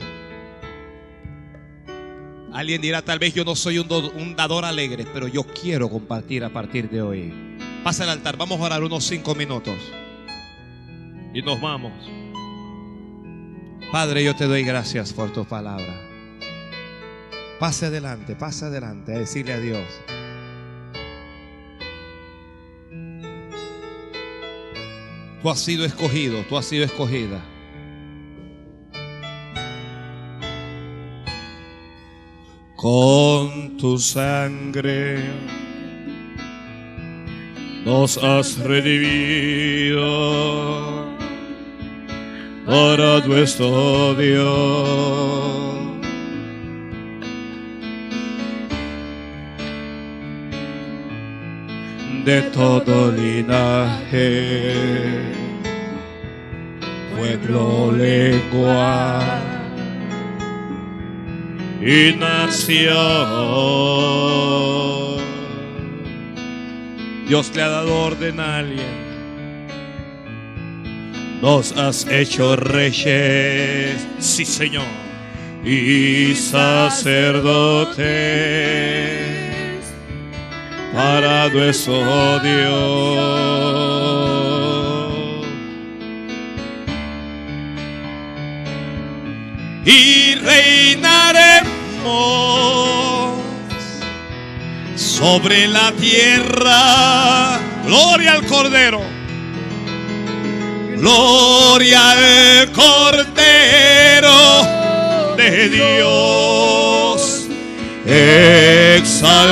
[2.54, 6.46] Alguien dirá, tal vez yo no soy un, un dador alegre, pero yo quiero compartir
[6.46, 7.34] a partir de hoy.
[7.84, 8.38] Pasa al altar.
[8.38, 9.76] Vamos a orar unos cinco minutos.
[11.34, 11.92] Y nos vamos.
[13.92, 16.02] Padre, yo te doy gracias por tu palabra.
[17.60, 19.86] Pase adelante, pase adelante a decirle a Dios.
[25.42, 27.40] Tú has sido escogido, tú has sido escogida.
[32.76, 35.24] Con tu sangre
[37.86, 39.96] nos has redimido
[42.66, 45.76] para nuestro Dios.
[52.26, 54.74] de todo linaje,
[57.16, 59.22] pueblo, lengua
[61.80, 62.96] y nación.
[67.28, 68.95] Dios le ha dado orden a alguien.
[71.46, 74.88] Nos has hecho reyes, sí Señor,
[75.64, 78.02] y sacerdotes
[80.92, 83.06] para nuestro Dios.
[89.86, 91.70] Y reinaremos
[94.96, 97.60] sobre la tierra.
[97.86, 99.15] Gloria al Cordero.
[101.06, 104.38] Gloria al Cordero
[105.38, 107.46] de Dios.
[108.08, 109.46] Exalta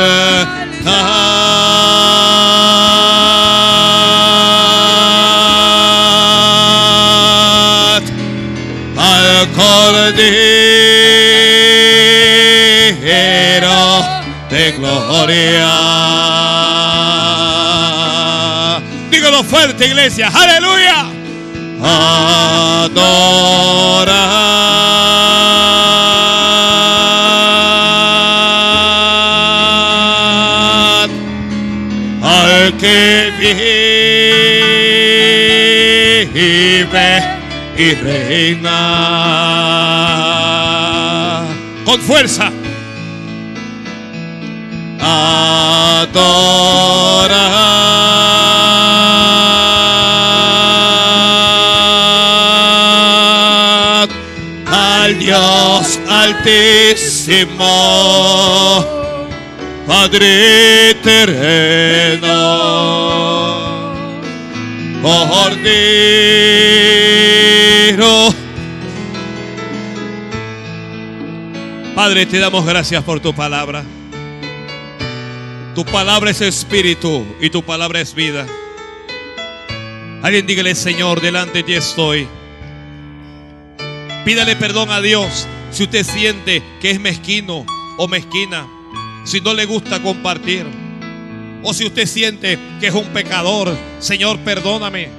[8.97, 10.12] al Cordero
[14.49, 15.70] de gloria.
[19.12, 20.32] Dígalo fuerte, iglesia.
[20.34, 21.12] Aleluya.
[21.84, 23.10] Adorar
[32.22, 33.32] al que
[36.32, 37.24] vive
[37.78, 38.80] y reina
[41.84, 42.52] con fuerza.
[45.02, 46.24] Adorar
[56.24, 57.65] altísimo,
[59.86, 62.30] Padre eterno,
[65.01, 65.84] Cordero.
[71.93, 73.84] Padre, te damos gracias por tu palabra.
[75.76, 78.45] Tu palabra es espíritu y tu palabra es vida.
[80.21, 82.28] Alguien dígale, Señor, delante de ti estoy.
[84.24, 87.65] Pídale perdón a Dios si usted siente que es mezquino
[87.97, 88.67] o mezquina,
[89.24, 90.65] si no le gusta compartir,
[91.63, 95.09] o si usted siente que es un pecador, Señor, perdóname.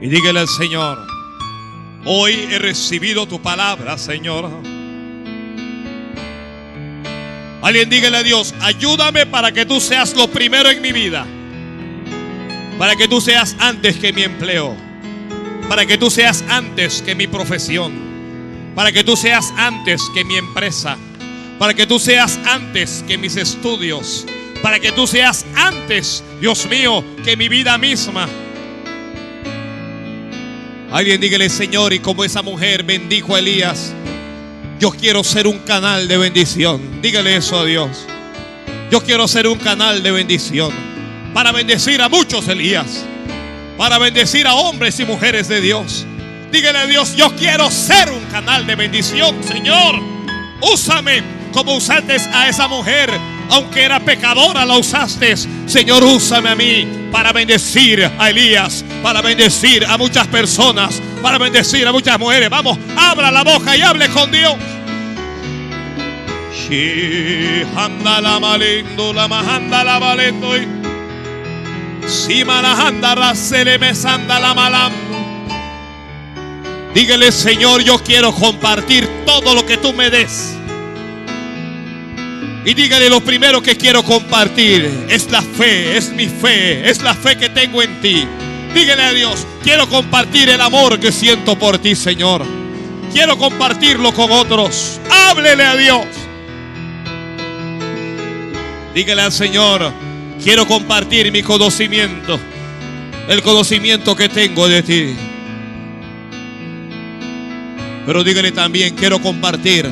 [0.00, 1.06] Y dígale al Señor,
[2.04, 4.50] hoy he recibido tu palabra, Señor.
[7.62, 11.24] Alguien dígale a Dios, ayúdame para que tú seas lo primero en mi vida.
[12.78, 14.74] Para que tú seas antes que mi empleo.
[15.68, 18.15] Para que tú seas antes que mi profesión.
[18.76, 20.98] Para que tú seas antes que mi empresa.
[21.58, 24.26] Para que tú seas antes que mis estudios.
[24.62, 28.28] Para que tú seas antes, Dios mío, que mi vida misma.
[30.92, 33.94] Alguien dígale, Señor, y como esa mujer bendijo a Elías,
[34.78, 37.00] yo quiero ser un canal de bendición.
[37.00, 38.04] Dígale eso a Dios.
[38.90, 40.70] Yo quiero ser un canal de bendición.
[41.32, 43.06] Para bendecir a muchos Elías.
[43.78, 46.04] Para bendecir a hombres y mujeres de Dios.
[46.56, 50.00] Dígale a Dios, yo quiero ser un canal de bendición, Señor.
[50.62, 51.22] Úsame
[51.52, 53.10] como usaste a esa mujer.
[53.50, 55.36] Aunque era pecadora, la usaste.
[55.66, 58.86] Señor, úsame a mí para bendecir a Elías.
[59.02, 61.02] Para bendecir a muchas personas.
[61.20, 62.48] Para bendecir a muchas mujeres.
[62.48, 64.54] Vamos, abra la boca y hable con Dios.
[74.40, 75.25] La
[76.96, 80.56] Dígale, Señor, yo quiero compartir todo lo que tú me des.
[82.64, 87.12] Y dígale, lo primero que quiero compartir es la fe, es mi fe, es la
[87.12, 88.26] fe que tengo en ti.
[88.72, 92.46] Dígale a Dios, quiero compartir el amor que siento por ti, Señor.
[93.12, 94.98] Quiero compartirlo con otros.
[95.10, 96.06] Háblele a Dios.
[98.94, 99.92] Dígale al Señor,
[100.42, 102.40] quiero compartir mi conocimiento,
[103.28, 105.25] el conocimiento que tengo de ti.
[108.06, 109.90] Pero dígale también, quiero compartir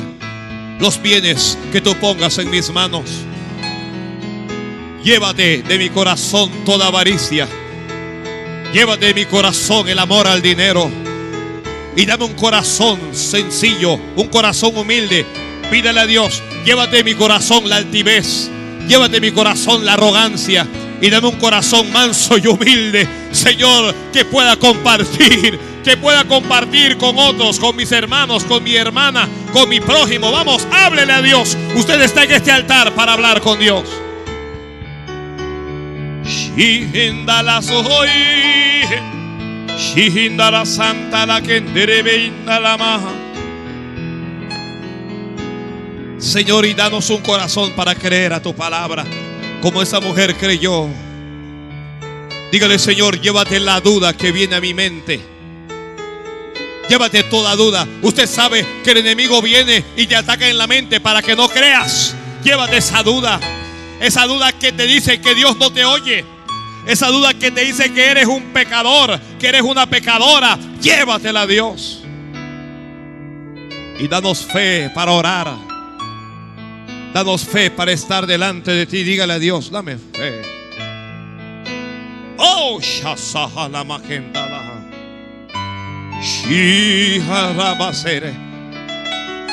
[0.79, 3.03] los bienes que tú pongas en mis manos.
[5.03, 7.47] Llévate de mi corazón toda avaricia.
[8.73, 10.89] Llévate de mi corazón el amor al dinero.
[11.97, 15.25] Y dame un corazón sencillo, un corazón humilde.
[15.69, 18.49] Pídale a Dios, llévate de mi corazón la altivez.
[18.87, 20.65] Llévate de mi corazón la arrogancia.
[21.01, 27.15] Y dame un corazón manso y humilde, Señor, que pueda compartir que pueda compartir con
[27.19, 30.31] otros, con mis hermanos, con mi hermana, con mi prójimo.
[30.31, 31.55] Vamos, háblele a Dios.
[31.75, 33.83] Usted está en este altar para hablar con Dios.
[46.17, 49.05] Señor, y danos un corazón para creer a tu palabra,
[49.61, 50.87] como esa mujer creyó.
[52.51, 55.34] Dígale, Señor, llévate la duda que viene a mi mente.
[56.89, 57.87] Llévate toda duda.
[58.01, 61.49] Usted sabe que el enemigo viene y te ataca en la mente para que no
[61.49, 62.15] creas.
[62.43, 63.39] Llévate esa duda.
[63.99, 66.23] Esa duda que te dice que Dios no te oye.
[66.85, 70.59] Esa duda que te dice que eres un pecador, que eres una pecadora.
[70.79, 72.03] Llévatela a Dios.
[73.99, 75.51] Y danos fe para orar.
[77.13, 79.03] Danos fe para estar delante de ti.
[79.03, 80.41] Dígale a Dios, dame fe.
[82.37, 82.79] Oh,
[83.71, 83.83] la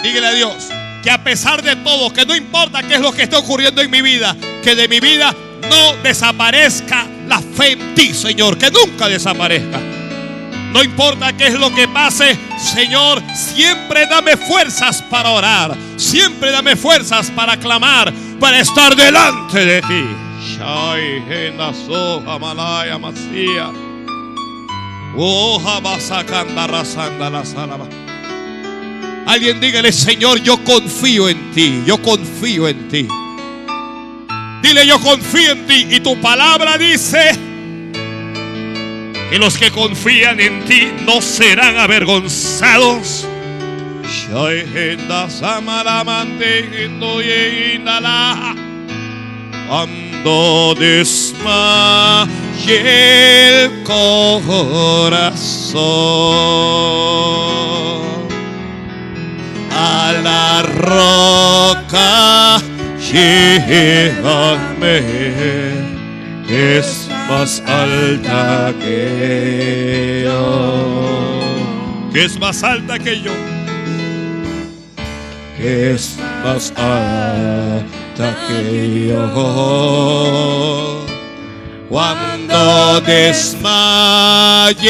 [0.03, 0.69] Dígale a Dios
[1.03, 3.91] que a pesar de todo, que no importa qué es lo que esté ocurriendo en
[3.91, 5.35] mi vida, que de mi vida
[5.69, 9.81] no desaparezca la fe en ti, Señor, que nunca desaparezca.
[10.73, 16.77] No importa qué es lo que pase, Señor, siempre dame fuerzas para orar, siempre dame
[16.77, 20.05] fuerzas para clamar, para estar delante de ti.
[25.15, 25.61] Oh,
[29.27, 33.07] Alguien dígale, Señor, yo confío en ti, yo confío en ti.
[34.63, 35.87] Dile, yo confío en ti.
[35.91, 37.33] Y tu palabra dice
[39.31, 43.27] que los que confían en ti no serán avergonzados.
[49.71, 52.27] Ando desma
[52.67, 54.83] y el corazón.
[59.71, 62.59] A la roca
[63.13, 65.03] llévame
[66.49, 72.11] es más alta que yo.
[72.13, 73.33] Que es más alta que yo.
[75.57, 78.02] Que es más alta
[78.47, 79.23] que yo
[81.89, 84.81] cuando desmaye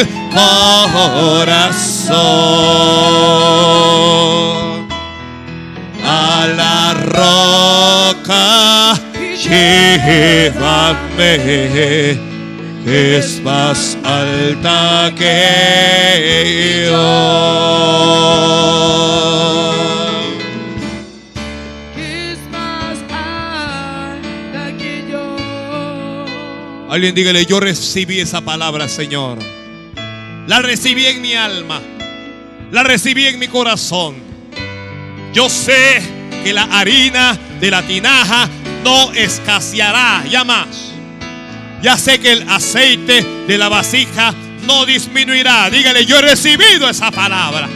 [0.00, 2.16] el corazón
[6.04, 8.44] a la roca
[9.36, 10.82] llévame
[12.86, 17.62] es más alta que yo
[26.92, 29.38] Alguien dígale, yo recibí esa palabra, Señor.
[30.46, 31.80] La recibí en mi alma.
[32.70, 34.16] La recibí en mi corazón.
[35.32, 36.02] Yo sé
[36.44, 38.46] que la harina de la tinaja
[38.84, 40.92] no escaseará ya más.
[41.80, 44.34] Ya sé que el aceite de la vasija
[44.66, 45.70] no disminuirá.
[45.70, 47.70] Dígale, yo he recibido esa palabra.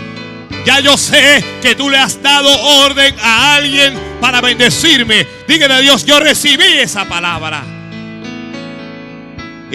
[0.66, 2.51] Ya yo sé que tú le has dado
[2.84, 5.26] orden a alguien para bendecirme.
[5.48, 7.76] Dígale a Dios, yo recibí esa palabra.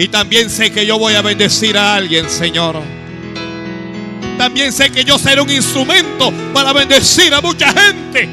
[0.02, 2.74] Y también sé que yo voy a bendecir a alguien, Señor.
[4.36, 8.28] También sé que yo seré un instrumento para bendecir a mucha gente.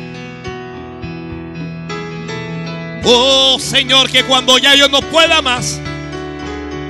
[3.04, 5.80] Oh Señor, que cuando ya yo no pueda más,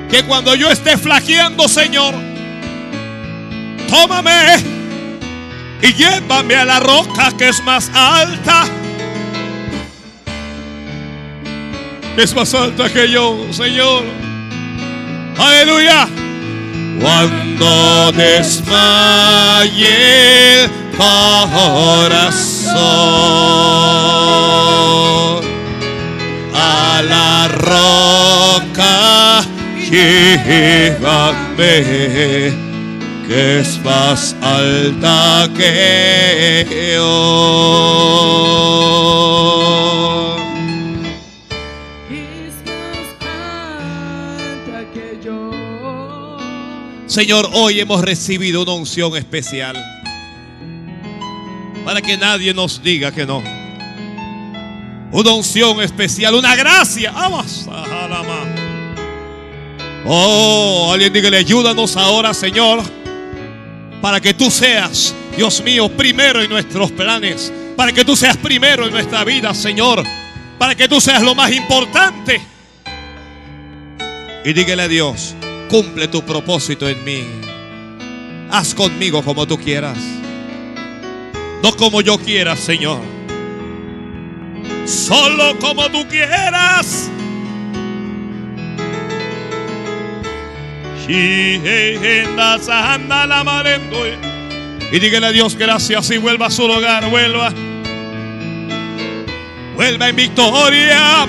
[0.10, 2.16] que cuando yo esté flaqueando, Señor,
[3.90, 4.64] tómame
[5.82, 8.66] y llévame a la roca que es más alta
[12.16, 14.19] es más alta que yo, Señor.
[15.40, 16.07] Aleluya.
[17.02, 19.88] Cuando desmaye
[20.64, 22.20] el corazón
[26.53, 29.41] a la roca
[29.90, 31.40] llévame
[33.28, 37.80] que es más alta que yo.
[47.10, 49.76] Señor, hoy hemos recibido una unción especial
[51.84, 53.41] para que nadie nos diga que no.
[55.11, 57.10] Una unción especial, una gracia.
[57.11, 57.68] Vamos.
[57.68, 58.45] Ajalama.
[60.06, 62.84] Oh, alguien dígale, ayúdanos ahora, Señor,
[64.03, 68.86] para que tú seas, Dios mío, primero en nuestros planes, para que tú seas primero
[68.86, 70.03] en nuestra vida, Señor,
[70.60, 72.40] para que tú seas lo más importante.
[74.45, 75.34] Y dígale a Dios,
[75.70, 77.24] cumple tu propósito en mí.
[78.52, 79.98] Haz conmigo como tú quieras.
[81.64, 83.00] No como yo quiera, Señor.
[84.86, 87.10] Solo como tú quieras.
[94.91, 97.54] Y dígale a Dios gracias y vuelva a su hogar, vuelva.
[99.76, 101.28] Vuelva en victoria.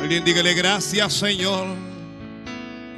[0.00, 1.68] Alguien dígale gracias, Señor.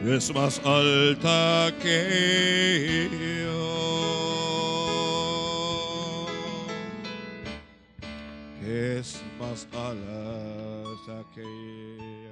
[0.06, 3.10] Es más alta que
[3.42, 3.46] yo.
[8.66, 12.29] Es más alta que yo.